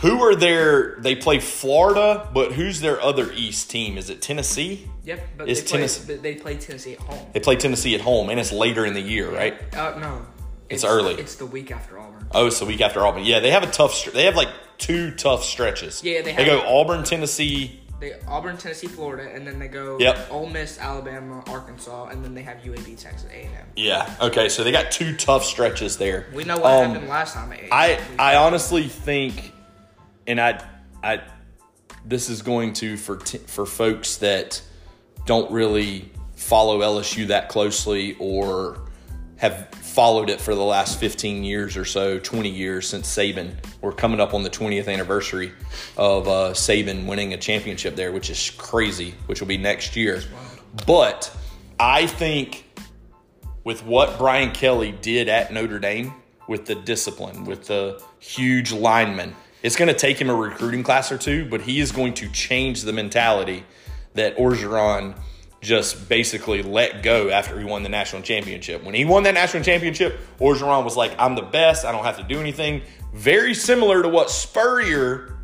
Who 0.00 0.22
are 0.22 0.34
their? 0.34 0.96
They 1.00 1.14
play 1.14 1.40
Florida, 1.40 2.28
but 2.32 2.52
who's 2.52 2.80
their 2.80 3.00
other 3.00 3.32
East 3.32 3.70
team? 3.70 3.98
Is 3.98 4.08
it 4.10 4.22
Tennessee? 4.22 4.88
Yep, 5.04 5.20
but 5.36 5.48
Is 5.48 5.62
they 5.62 5.68
play, 5.68 5.78
Tennessee- 5.78 6.04
but 6.14 6.22
they 6.22 6.34
play 6.34 6.56
Tennessee 6.56 6.92
at 6.94 6.98
home. 7.00 7.26
They 7.32 7.40
play 7.40 7.56
Tennessee 7.56 7.94
at 7.94 8.00
home, 8.00 8.30
and 8.30 8.38
it's 8.40 8.52
later 8.52 8.84
in 8.86 8.94
the 8.94 9.00
year, 9.00 9.30
right? 9.30 9.54
Uh, 9.74 9.98
no, 9.98 10.26
It's 10.68 10.84
early. 10.84 11.14
It's 11.14 11.34
the 11.34 11.46
week 11.46 11.70
after 11.70 11.98
Auburn. 11.98 12.26
Oh, 12.32 12.46
it's 12.46 12.60
the 12.60 12.64
week 12.66 12.80
after 12.80 13.04
Auburn. 13.06 13.24
Yeah, 13.24 13.40
they 13.40 13.50
have 13.50 13.62
a 13.62 13.66
tough. 13.70 14.04
They 14.12 14.24
have 14.24 14.36
like 14.36 14.48
two 14.78 15.10
tough 15.12 15.42
stretches. 15.44 16.02
Yeah, 16.04 16.22
they 16.22 16.34
They 16.34 16.44
go 16.44 16.60
Auburn, 16.66 17.02
Tennessee. 17.04 17.79
They 18.00 18.14
Auburn, 18.26 18.56
Tennessee, 18.56 18.86
Florida, 18.86 19.30
and 19.34 19.46
then 19.46 19.58
they 19.58 19.68
go 19.68 19.98
Yep. 20.00 20.28
Ole 20.30 20.48
Miss, 20.48 20.78
Alabama, 20.78 21.44
Arkansas, 21.48 22.06
and 22.06 22.24
then 22.24 22.34
they 22.34 22.42
have 22.42 22.58
UAB, 22.64 22.96
Texas 22.98 23.28
A&M. 23.30 23.50
Yeah. 23.76 24.12
Okay, 24.22 24.48
so 24.48 24.64
they 24.64 24.72
got 24.72 24.90
two 24.90 25.14
tough 25.16 25.44
stretches 25.44 25.98
there. 25.98 26.26
We 26.34 26.44
know 26.44 26.56
what 26.56 26.72
Um, 26.72 26.92
happened 26.92 27.08
last 27.10 27.34
time. 27.34 27.52
At 27.52 27.60
I 27.70 28.00
I 28.18 28.36
honestly 28.36 28.88
think, 28.88 29.52
and 30.26 30.40
I 30.40 30.64
I 31.04 31.20
this 32.04 32.30
is 32.30 32.40
going 32.42 32.72
to 32.74 32.96
for 32.96 33.16
t- 33.18 33.38
for 33.38 33.66
folks 33.66 34.16
that 34.16 34.62
don't 35.26 35.50
really 35.50 36.10
follow 36.34 36.80
LSU 36.80 37.26
that 37.26 37.50
closely 37.50 38.16
or 38.18 38.78
have 39.40 39.68
followed 39.70 40.28
it 40.28 40.38
for 40.38 40.54
the 40.54 40.62
last 40.62 41.00
15 41.00 41.44
years 41.44 41.74
or 41.74 41.86
so, 41.86 42.18
20 42.18 42.50
years 42.50 42.86
since 42.86 43.08
Saban. 43.08 43.54
We're 43.80 43.92
coming 43.92 44.20
up 44.20 44.34
on 44.34 44.42
the 44.42 44.50
20th 44.50 44.86
anniversary 44.86 45.50
of 45.96 46.28
uh, 46.28 46.50
Saban 46.52 47.06
winning 47.06 47.32
a 47.32 47.38
championship 47.38 47.96
there, 47.96 48.12
which 48.12 48.28
is 48.28 48.50
crazy, 48.58 49.14
which 49.26 49.40
will 49.40 49.48
be 49.48 49.56
next 49.56 49.96
year. 49.96 50.22
But 50.86 51.34
I 51.78 52.06
think 52.06 52.66
with 53.64 53.82
what 53.82 54.18
Brian 54.18 54.52
Kelly 54.52 54.92
did 54.92 55.30
at 55.30 55.50
Notre 55.54 55.78
Dame 55.78 56.12
with 56.46 56.66
the 56.66 56.74
discipline, 56.74 57.46
with 57.46 57.66
the 57.66 58.02
huge 58.18 58.72
linemen, 58.72 59.34
It's 59.62 59.76
going 59.76 59.88
to 59.88 59.94
take 59.94 60.18
him 60.18 60.28
a 60.28 60.34
recruiting 60.34 60.82
class 60.82 61.10
or 61.10 61.16
two, 61.16 61.48
but 61.48 61.62
he 61.62 61.80
is 61.80 61.92
going 61.92 62.12
to 62.14 62.28
change 62.28 62.82
the 62.82 62.92
mentality 62.92 63.64
that 64.14 64.36
Orgeron 64.36 65.18
just 65.60 66.08
basically 66.08 66.62
let 66.62 67.02
go 67.02 67.28
after 67.30 67.58
he 67.58 67.64
won 67.64 67.82
the 67.82 67.88
national 67.88 68.22
championship. 68.22 68.82
When 68.82 68.94
he 68.94 69.04
won 69.04 69.24
that 69.24 69.34
national 69.34 69.62
championship, 69.62 70.18
Orgeron 70.38 70.84
was 70.84 70.96
like, 70.96 71.14
I'm 71.18 71.34
the 71.34 71.42
best. 71.42 71.84
I 71.84 71.92
don't 71.92 72.04
have 72.04 72.16
to 72.16 72.22
do 72.22 72.40
anything. 72.40 72.82
Very 73.12 73.54
similar 73.54 74.02
to 74.02 74.08
what 74.08 74.30
Spurrier 74.30 75.36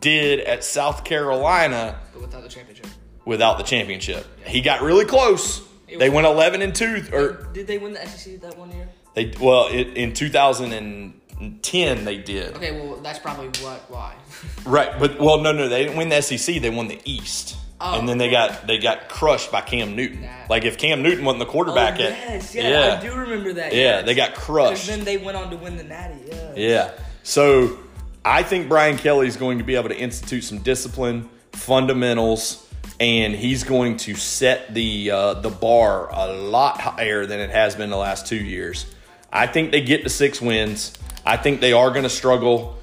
did 0.00 0.40
at 0.40 0.62
South 0.62 1.04
Carolina 1.04 1.98
But 2.12 2.22
without 2.22 2.42
the 2.42 2.48
championship. 2.48 2.86
without 3.24 3.58
the 3.58 3.64
championship. 3.64 4.26
He 4.46 4.60
got 4.60 4.80
really 4.82 5.04
close. 5.04 5.66
It 5.88 5.98
They 5.98 6.10
went 6.10 6.26
11 6.26 6.62
and 6.62 6.74
2 6.74 7.04
or 7.12 7.48
Did 7.52 7.66
they 7.66 7.78
win 7.78 7.94
the 7.94 8.06
SEC 8.06 8.40
that 8.42 8.56
one 8.58 8.70
year? 8.70 8.88
they 9.14 9.32
well, 9.40 9.68
it, 9.72 9.88
in 9.96 10.12
2010 10.12 12.04
they 12.04 12.18
did. 12.18 12.54
Okay, 12.56 12.72
well 12.72 12.96
that's 12.98 13.18
probably 13.18 13.48
what 13.64 13.90
why. 13.90 14.14
Right, 14.64 14.98
but 14.98 15.18
well, 15.18 15.40
no, 15.40 15.50
no, 15.52 15.68
they 15.68 15.82
didn't 15.84 15.96
win 15.96 16.10
the 16.10 16.20
SEC. 16.20 16.60
They 16.60 16.68
won 16.70 16.88
the 16.88 17.00
East, 17.04 17.56
Oh. 17.80 17.98
and 17.98 18.08
then 18.08 18.18
they 18.18 18.28
got 18.28 18.66
they 18.66 18.78
got 18.78 19.08
crushed 19.08 19.52
by 19.52 19.60
Cam 19.60 19.94
Newton. 19.94 20.22
Nah. 20.22 20.28
Like 20.50 20.64
if 20.64 20.78
Cam 20.78 21.02
Newton 21.02 21.24
wasn't 21.24 21.40
the 21.40 21.46
quarterback, 21.46 22.00
oh, 22.00 22.02
yes, 22.02 22.54
yeah, 22.54 22.68
yeah, 22.68 22.98
I 22.98 23.00
do 23.00 23.14
remember 23.14 23.52
that. 23.52 23.72
yeah, 23.72 23.78
yes. 23.78 24.06
they 24.06 24.14
got 24.14 24.34
crushed. 24.34 24.88
then 24.88 25.04
they 25.04 25.16
went 25.16 25.36
on 25.36 25.50
to 25.50 25.56
win 25.56 25.76
the 25.76 25.84
Natty. 25.84 26.18
Yeah. 26.26 26.52
Yeah, 26.56 26.90
so 27.22 27.78
I 28.24 28.42
think 28.42 28.68
Brian 28.68 28.98
Kelly 28.98 29.28
is 29.28 29.36
going 29.36 29.58
to 29.58 29.64
be 29.64 29.76
able 29.76 29.90
to 29.90 29.96
institute 29.96 30.42
some 30.42 30.58
discipline, 30.58 31.28
fundamentals, 31.52 32.66
and 32.98 33.32
he's 33.34 33.62
going 33.62 33.96
to 33.98 34.14
set 34.16 34.74
the 34.74 35.10
uh, 35.12 35.34
the 35.34 35.50
bar 35.50 36.08
a 36.12 36.32
lot 36.32 36.80
higher 36.80 37.26
than 37.26 37.38
it 37.38 37.50
has 37.50 37.76
been 37.76 37.90
the 37.90 37.96
last 37.96 38.26
two 38.26 38.36
years. 38.36 38.86
I 39.32 39.46
think 39.46 39.70
they 39.70 39.82
get 39.82 40.02
to 40.02 40.10
six 40.10 40.40
wins. 40.40 40.94
I 41.24 41.36
think 41.36 41.60
they 41.60 41.72
are 41.72 41.90
going 41.90 42.02
to 42.04 42.10
struggle 42.10 42.76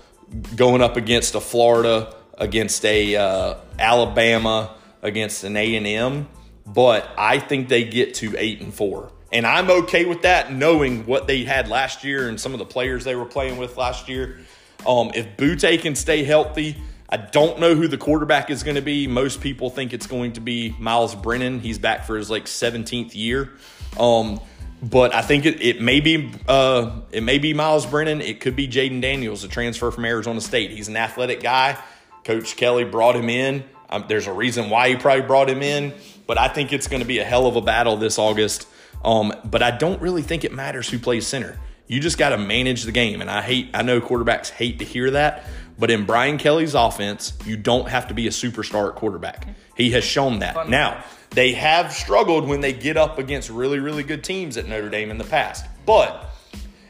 going 0.55 0.81
up 0.81 0.95
against 0.95 1.36
a 1.36 1.41
Florida, 1.41 2.15
against 2.38 2.86
a 2.86 3.15
uh, 3.15 3.55
Alabama, 3.79 4.75
against 5.05 5.43
an 5.43 5.55
A 5.55 5.75
and 5.75 5.87
M, 5.87 6.27
but 6.65 7.09
I 7.17 7.39
think 7.39 7.69
they 7.69 7.85
get 7.85 8.15
to 8.15 8.35
eight 8.37 8.61
and 8.61 8.73
four. 8.73 9.11
And 9.31 9.45
I'm 9.45 9.69
okay 9.69 10.05
with 10.05 10.21
that, 10.23 10.51
knowing 10.51 11.05
what 11.05 11.27
they 11.27 11.43
had 11.43 11.67
last 11.67 12.03
year 12.03 12.29
and 12.29 12.39
some 12.39 12.53
of 12.53 12.59
the 12.59 12.65
players 12.65 13.03
they 13.03 13.15
were 13.15 13.25
playing 13.25 13.57
with 13.57 13.77
last 13.77 14.07
year. 14.07 14.39
Um, 14.87 15.11
if 15.13 15.35
Boutte 15.37 15.81
can 15.81 15.95
stay 15.95 16.23
healthy, 16.23 16.77
I 17.09 17.17
don't 17.17 17.59
know 17.59 17.75
who 17.75 17.87
the 17.87 17.97
quarterback 17.97 18.49
is 18.49 18.63
going 18.63 18.75
to 18.75 18.81
be. 18.81 19.07
Most 19.07 19.41
people 19.41 19.69
think 19.69 19.93
it's 19.93 20.07
going 20.07 20.33
to 20.33 20.41
be 20.41 20.75
Myles 20.79 21.15
Brennan. 21.15 21.59
He's 21.59 21.77
back 21.77 22.05
for 22.05 22.17
his 22.17 22.29
like 22.29 22.45
17th 22.45 23.15
year. 23.15 23.51
Um, 23.99 24.39
but 24.81 25.13
I 25.13 25.21
think 25.21 25.45
it, 25.45 25.61
it 25.61 25.81
may 25.81 25.99
be 25.99 26.31
uh, 26.47 27.01
it 27.11 27.21
may 27.21 27.39
be 27.39 27.53
Myles 27.53 27.85
Brennan. 27.85 28.21
It 28.21 28.39
could 28.39 28.55
be 28.55 28.67
Jayden 28.67 29.01
Daniels, 29.01 29.43
a 29.43 29.47
transfer 29.47 29.91
from 29.91 30.05
Arizona 30.05 30.41
State. 30.41 30.71
He's 30.71 30.87
an 30.87 30.97
athletic 30.97 31.41
guy. 31.41 31.77
Coach 32.23 32.55
Kelly 32.55 32.83
brought 32.83 33.15
him 33.15 33.29
in. 33.29 33.63
Um, 33.95 34.05
there's 34.08 34.27
a 34.27 34.34
reason 34.34 34.69
why 34.69 34.89
he 34.89 34.95
probably 34.95 35.25
brought 35.25 35.49
him 35.49 35.62
in, 35.62 35.93
but 36.27 36.38
I 36.38 36.47
think 36.47 36.73
it's 36.73 36.88
going 36.88 37.01
to 37.01 37.08
be 37.08 37.19
a 37.19 37.23
hell 37.23 37.47
of 37.47 37.55
a 37.55 37.62
battle 37.62 37.97
this 37.97 38.19
August. 38.19 38.67
Um, 39.03 39.34
but 39.45 39.62
I 39.62 39.71
don't 39.71 40.01
really 40.01 40.21
think 40.21 40.43
it 40.43 40.51
matters 40.51 40.89
who 40.89 40.99
plays 40.99 41.27
center. 41.27 41.60
You 41.88 41.99
just 41.99 42.17
got 42.17 42.29
to 42.29 42.38
manage 42.38 42.84
the 42.84 42.91
game, 42.91 43.21
and 43.21 43.29
I 43.29 43.41
hate. 43.41 43.69
I 43.73 43.84
know 43.84 44.01
quarterbacks 44.01 44.49
hate 44.49 44.79
to 44.79 44.86
hear 44.86 45.12
that, 45.12 45.45
but 45.77 45.91
in 45.91 46.05
Brian 46.05 46.38
Kelly's 46.38 46.73
offense, 46.73 47.34
you 47.45 47.58
don't 47.58 47.88
have 47.88 48.08
to 48.08 48.15
be 48.15 48.25
a 48.27 48.31
superstar 48.31 48.89
at 48.89 48.95
quarterback. 48.95 49.47
He 49.77 49.91
has 49.91 50.03
shown 50.03 50.39
that. 50.39 50.55
Fun. 50.55 50.71
Now 50.71 51.03
they 51.29 51.53
have 51.53 51.91
struggled 51.91 52.47
when 52.47 52.62
they 52.62 52.73
get 52.73 52.97
up 52.97 53.19
against 53.19 53.49
really, 53.49 53.79
really 53.79 54.03
good 54.03 54.23
teams 54.23 54.58
at 54.58 54.67
Notre 54.67 54.89
Dame 54.89 55.12
in 55.12 55.17
the 55.17 55.25
past, 55.25 55.65
but 55.86 56.31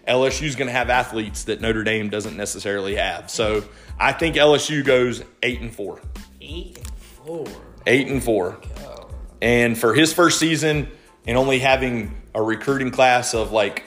LSU's 0.08 0.56
going 0.56 0.68
to 0.68 0.74
have 0.74 0.89
athletes 0.89 1.46
that 1.46 1.60
Notre 1.60 1.84
Dame 1.84 2.10
doesn't 2.10 2.38
necessarily 2.38 2.96
have. 2.96 3.30
So 3.30 3.65
I 4.00 4.13
think 4.13 4.36
LSU 4.36 4.86
goes 4.86 5.24
eight 5.44 5.62
and 5.62 5.74
four. 5.74 6.00
Eight 6.39 6.80
four. 7.26 7.46
Eight 7.88 8.08
and 8.08 8.24
four. 8.24 8.58
Oh. 8.80 9.10
And 9.42 9.78
for 9.78 9.94
his 9.94 10.14
first 10.14 10.40
season 10.40 10.90
and 11.28 11.38
only 11.38 11.60
having 11.60 12.16
a 12.34 12.42
recruiting 12.42 12.92
class 12.92 13.34
of 13.34 13.52
like 13.52 13.84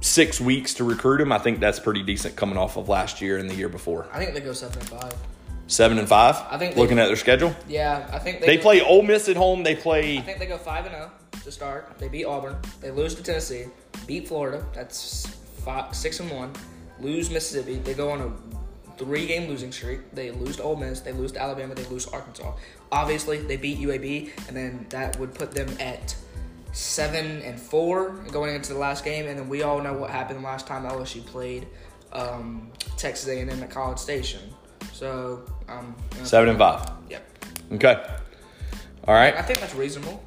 six 0.00 0.40
weeks 0.40 0.74
to 0.74 0.84
recruit 0.84 1.20
him, 1.20 1.32
I 1.32 1.38
think 1.38 1.60
that's 1.60 1.78
pretty 1.80 2.02
decent 2.02 2.36
coming 2.36 2.56
off 2.58 2.76
of 2.76 2.88
last 2.88 3.20
year 3.20 3.38
and 3.38 3.48
the 3.48 3.54
year 3.54 3.68
before. 3.68 4.06
I 4.12 4.18
think 4.18 4.34
they 4.34 4.40
go 4.40 4.52
seven 4.52 4.78
and 4.80 4.88
five. 4.88 5.12
Seven 5.68 5.98
and 5.98 6.08
five. 6.08 6.36
I 6.50 6.58
think 6.58 6.74
they- 6.74 6.80
looking 6.80 6.98
at 6.98 7.06
their 7.06 7.16
schedule, 7.16 7.54
Yeah, 7.68 8.08
I 8.12 8.18
think 8.20 8.40
they. 8.40 8.46
they 8.46 8.56
go- 8.56 8.62
play 8.62 8.80
Ole 8.82 9.02
Miss 9.02 9.28
at 9.28 9.36
home. 9.36 9.62
They 9.64 9.74
play. 9.74 10.18
I 10.18 10.20
think 10.22 10.38
they 10.38 10.46
go 10.46 10.58
five 10.58 10.86
and 10.86 10.94
zero 10.94 11.10
to 11.42 11.50
start. 11.52 11.92
They 11.98 12.06
beat 12.08 12.24
Auburn. 12.24 12.56
They 12.80 12.90
lose 12.92 13.14
to 13.16 13.22
Tennessee. 13.22 13.64
Beat 14.06 14.28
Florida. 14.28 14.64
That's 14.74 15.26
five, 15.64 15.94
six 15.94 16.20
and 16.20 16.30
one. 16.30 16.52
Lose 17.00 17.30
Mississippi. 17.30 17.76
They 17.78 17.94
go 17.94 18.10
on 18.10 18.20
a 18.20 18.32
three-game 18.96 19.48
losing 19.48 19.72
streak. 19.72 20.00
They 20.12 20.30
lose 20.30 20.56
to 20.56 20.62
Ole 20.62 20.76
Miss. 20.76 21.00
They 21.00 21.12
lose 21.12 21.32
to 21.32 21.42
Alabama. 21.42 21.74
They 21.74 21.84
lose 21.84 22.06
to 22.06 22.12
Arkansas. 22.12 22.52
Obviously, 22.92 23.38
they 23.38 23.56
beat 23.56 23.78
UAB, 23.78 24.48
and 24.48 24.56
then 24.56 24.86
that 24.90 25.18
would 25.18 25.34
put 25.34 25.50
them 25.50 25.68
at 25.80 26.14
seven 26.72 27.42
and 27.42 27.58
four 27.58 28.10
going 28.30 28.54
into 28.54 28.72
the 28.72 28.78
last 28.78 29.04
game. 29.04 29.26
And 29.26 29.38
then 29.38 29.48
we 29.48 29.62
all 29.62 29.82
know 29.82 29.94
what 29.94 30.10
happened 30.10 30.42
last 30.42 30.66
time 30.66 30.84
LSU 30.84 31.24
played 31.24 31.66
um, 32.12 32.70
Texas 32.96 33.28
A&M 33.28 33.50
at 33.50 33.70
College 33.70 33.98
Station. 33.98 34.40
So, 34.92 35.44
um, 35.68 35.94
seven 36.22 36.50
and 36.50 36.58
five. 36.58 36.88
Yep. 37.10 37.48
Okay. 37.72 38.06
All 39.06 39.14
right. 39.14 39.34
I 39.36 39.42
think 39.42 39.60
that's 39.60 39.74
reasonable. 39.74 40.22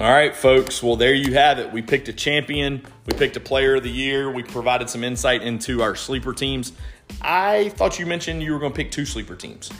All 0.00 0.10
right, 0.10 0.34
folks. 0.34 0.82
Well, 0.82 0.96
there 0.96 1.12
you 1.12 1.34
have 1.34 1.58
it. 1.58 1.70
We 1.70 1.82
picked 1.82 2.08
a 2.08 2.12
champion. 2.12 2.82
We 3.06 3.18
picked 3.18 3.36
a 3.36 3.40
player 3.40 3.76
of 3.76 3.82
the 3.82 3.90
year. 3.90 4.30
We 4.30 4.42
provided 4.42 4.88
some 4.88 5.04
insight 5.04 5.42
into 5.42 5.82
our 5.82 5.94
sleeper 5.94 6.32
teams. 6.32 6.72
I 7.20 7.68
thought 7.70 7.98
you 7.98 8.06
mentioned 8.06 8.42
you 8.42 8.52
were 8.52 8.58
going 8.58 8.72
to 8.72 8.76
pick 8.76 8.90
two 8.90 9.04
sleeper 9.04 9.36
teams 9.36 9.70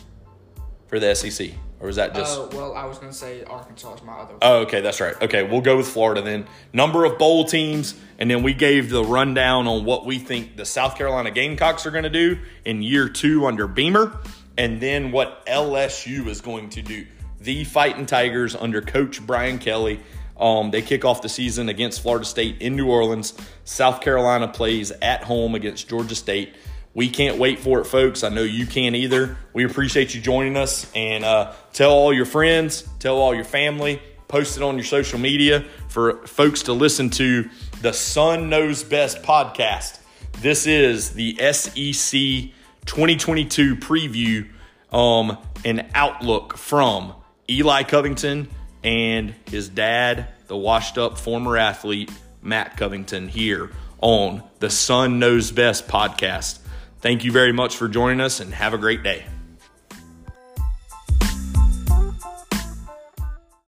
for 0.89 0.99
the 0.99 1.15
SEC, 1.15 1.53
or 1.81 1.87
was 1.87 1.97
that 1.97 2.15
just? 2.15 2.39
Oh 2.39 2.49
well, 2.53 2.75
I 2.75 2.85
was 2.85 2.99
gonna 2.99 3.13
say 3.13 3.43
Arkansas 3.45 3.95
is 3.95 4.03
my 4.03 4.13
other. 4.13 4.35
Oh, 4.43 4.59
okay, 4.61 4.83
that's 4.83 5.01
right. 5.01 5.21
Okay, 5.23 5.43
we'll 5.43 5.63
go 5.63 5.79
with 5.79 5.89
Florida 5.89 6.21
then. 6.21 6.47
Number 6.73 7.05
of 7.07 7.19
bowl 7.19 7.47
teams, 7.47 7.95
and 8.19 8.31
then 8.31 8.43
we 8.43 8.53
gave 8.53 8.91
the 8.91 9.03
rundown 9.03 9.67
on 9.67 9.85
what 9.85 10.05
we 10.05 10.19
think 10.19 10.57
the 10.57 10.67
South 10.67 10.97
Carolina 10.97 11.31
Gamecocks 11.31 11.87
are 11.87 11.91
going 11.91 12.05
to 12.05 12.11
do 12.11 12.39
in 12.67 12.83
year 12.83 13.09
two 13.09 13.47
under 13.47 13.67
Beamer, 13.67 14.19
and 14.59 14.81
then 14.81 15.11
what 15.11 15.45
LSU 15.47 16.27
is 16.27 16.43
going 16.43 16.69
to 16.71 16.83
do. 16.83 17.07
The 17.41 17.65
Fighting 17.65 18.05
Tigers 18.05 18.55
under 18.55 18.83
Coach 18.83 19.27
Brian 19.27 19.59
Kelly. 19.59 20.01
Um, 20.39 20.71
they 20.71 20.83
kick 20.83 21.05
off 21.05 21.23
the 21.23 21.29
season 21.29 21.69
against 21.69 22.03
Florida 22.03 22.25
State 22.25 22.61
in 22.61 22.77
New 22.77 22.89
Orleans. 22.89 23.35
South 23.65 24.01
Carolina 24.01 24.49
plays 24.49 24.91
at 25.03 25.23
home 25.23 25.55
against 25.55 25.89
Georgia 25.89 26.15
State. 26.15 26.55
We 26.93 27.09
can't 27.09 27.39
wait 27.39 27.61
for 27.61 27.81
it, 27.81 27.85
folks. 27.85 28.25
I 28.25 28.31
know 28.31 28.43
you 28.43 28.67
can't 28.67 28.97
either. 28.97 29.37
We 29.53 29.65
appreciate 29.65 30.15
you 30.15 30.21
joining 30.21 30.57
us 30.57 30.91
and 30.95 31.25
uh, 31.25 31.53
tell 31.73 31.93
all 31.93 32.13
your 32.13 32.27
friends, 32.27 32.89
tell 32.99 33.17
all 33.17 33.35
your 33.35 33.45
family, 33.45 34.03
post 34.27 34.57
it 34.57 34.63
on 34.63 34.77
your 34.77 34.85
social 34.85 35.19
media 35.19 35.65
for 35.89 36.27
folks 36.27 36.65
to 36.65 36.73
listen 36.73 37.09
to 37.11 37.49
the 37.81 37.93
Son 37.93 38.49
Knows 38.49 38.83
Best 38.83 39.23
podcast. 39.23 40.01
This 40.41 40.67
is 40.67 41.11
the 41.11 41.37
SEC 41.53 42.53
2022 42.87 43.77
preview 43.77 44.49
um, 44.93 45.39
and 45.65 45.87
outlook 45.95 46.57
from 46.57 47.15
Eli 47.49 47.85
Covington 47.85 48.49
and 48.83 49.35
his 49.49 49.69
dad, 49.69 50.29
the 50.49 50.57
washed 50.57 50.99
up 50.99 51.19
former 51.19 51.57
athlete, 51.57 52.11
Matt 52.43 52.77
Covington, 52.77 53.29
here 53.29 53.71
on 54.01 54.43
the 54.59 54.71
Son 54.71 55.19
Knows 55.19 55.53
Best 55.53 55.87
podcast. 55.87 56.59
Thank 57.01 57.25
you 57.25 57.33
very 57.33 57.53
much 57.53 57.77
for 57.77 57.89
joining 57.89 58.21
us 58.21 58.41
and 58.41 58.53
have 58.53 58.75
a 58.75 58.79
great 58.79 59.03
day. 59.03 59.25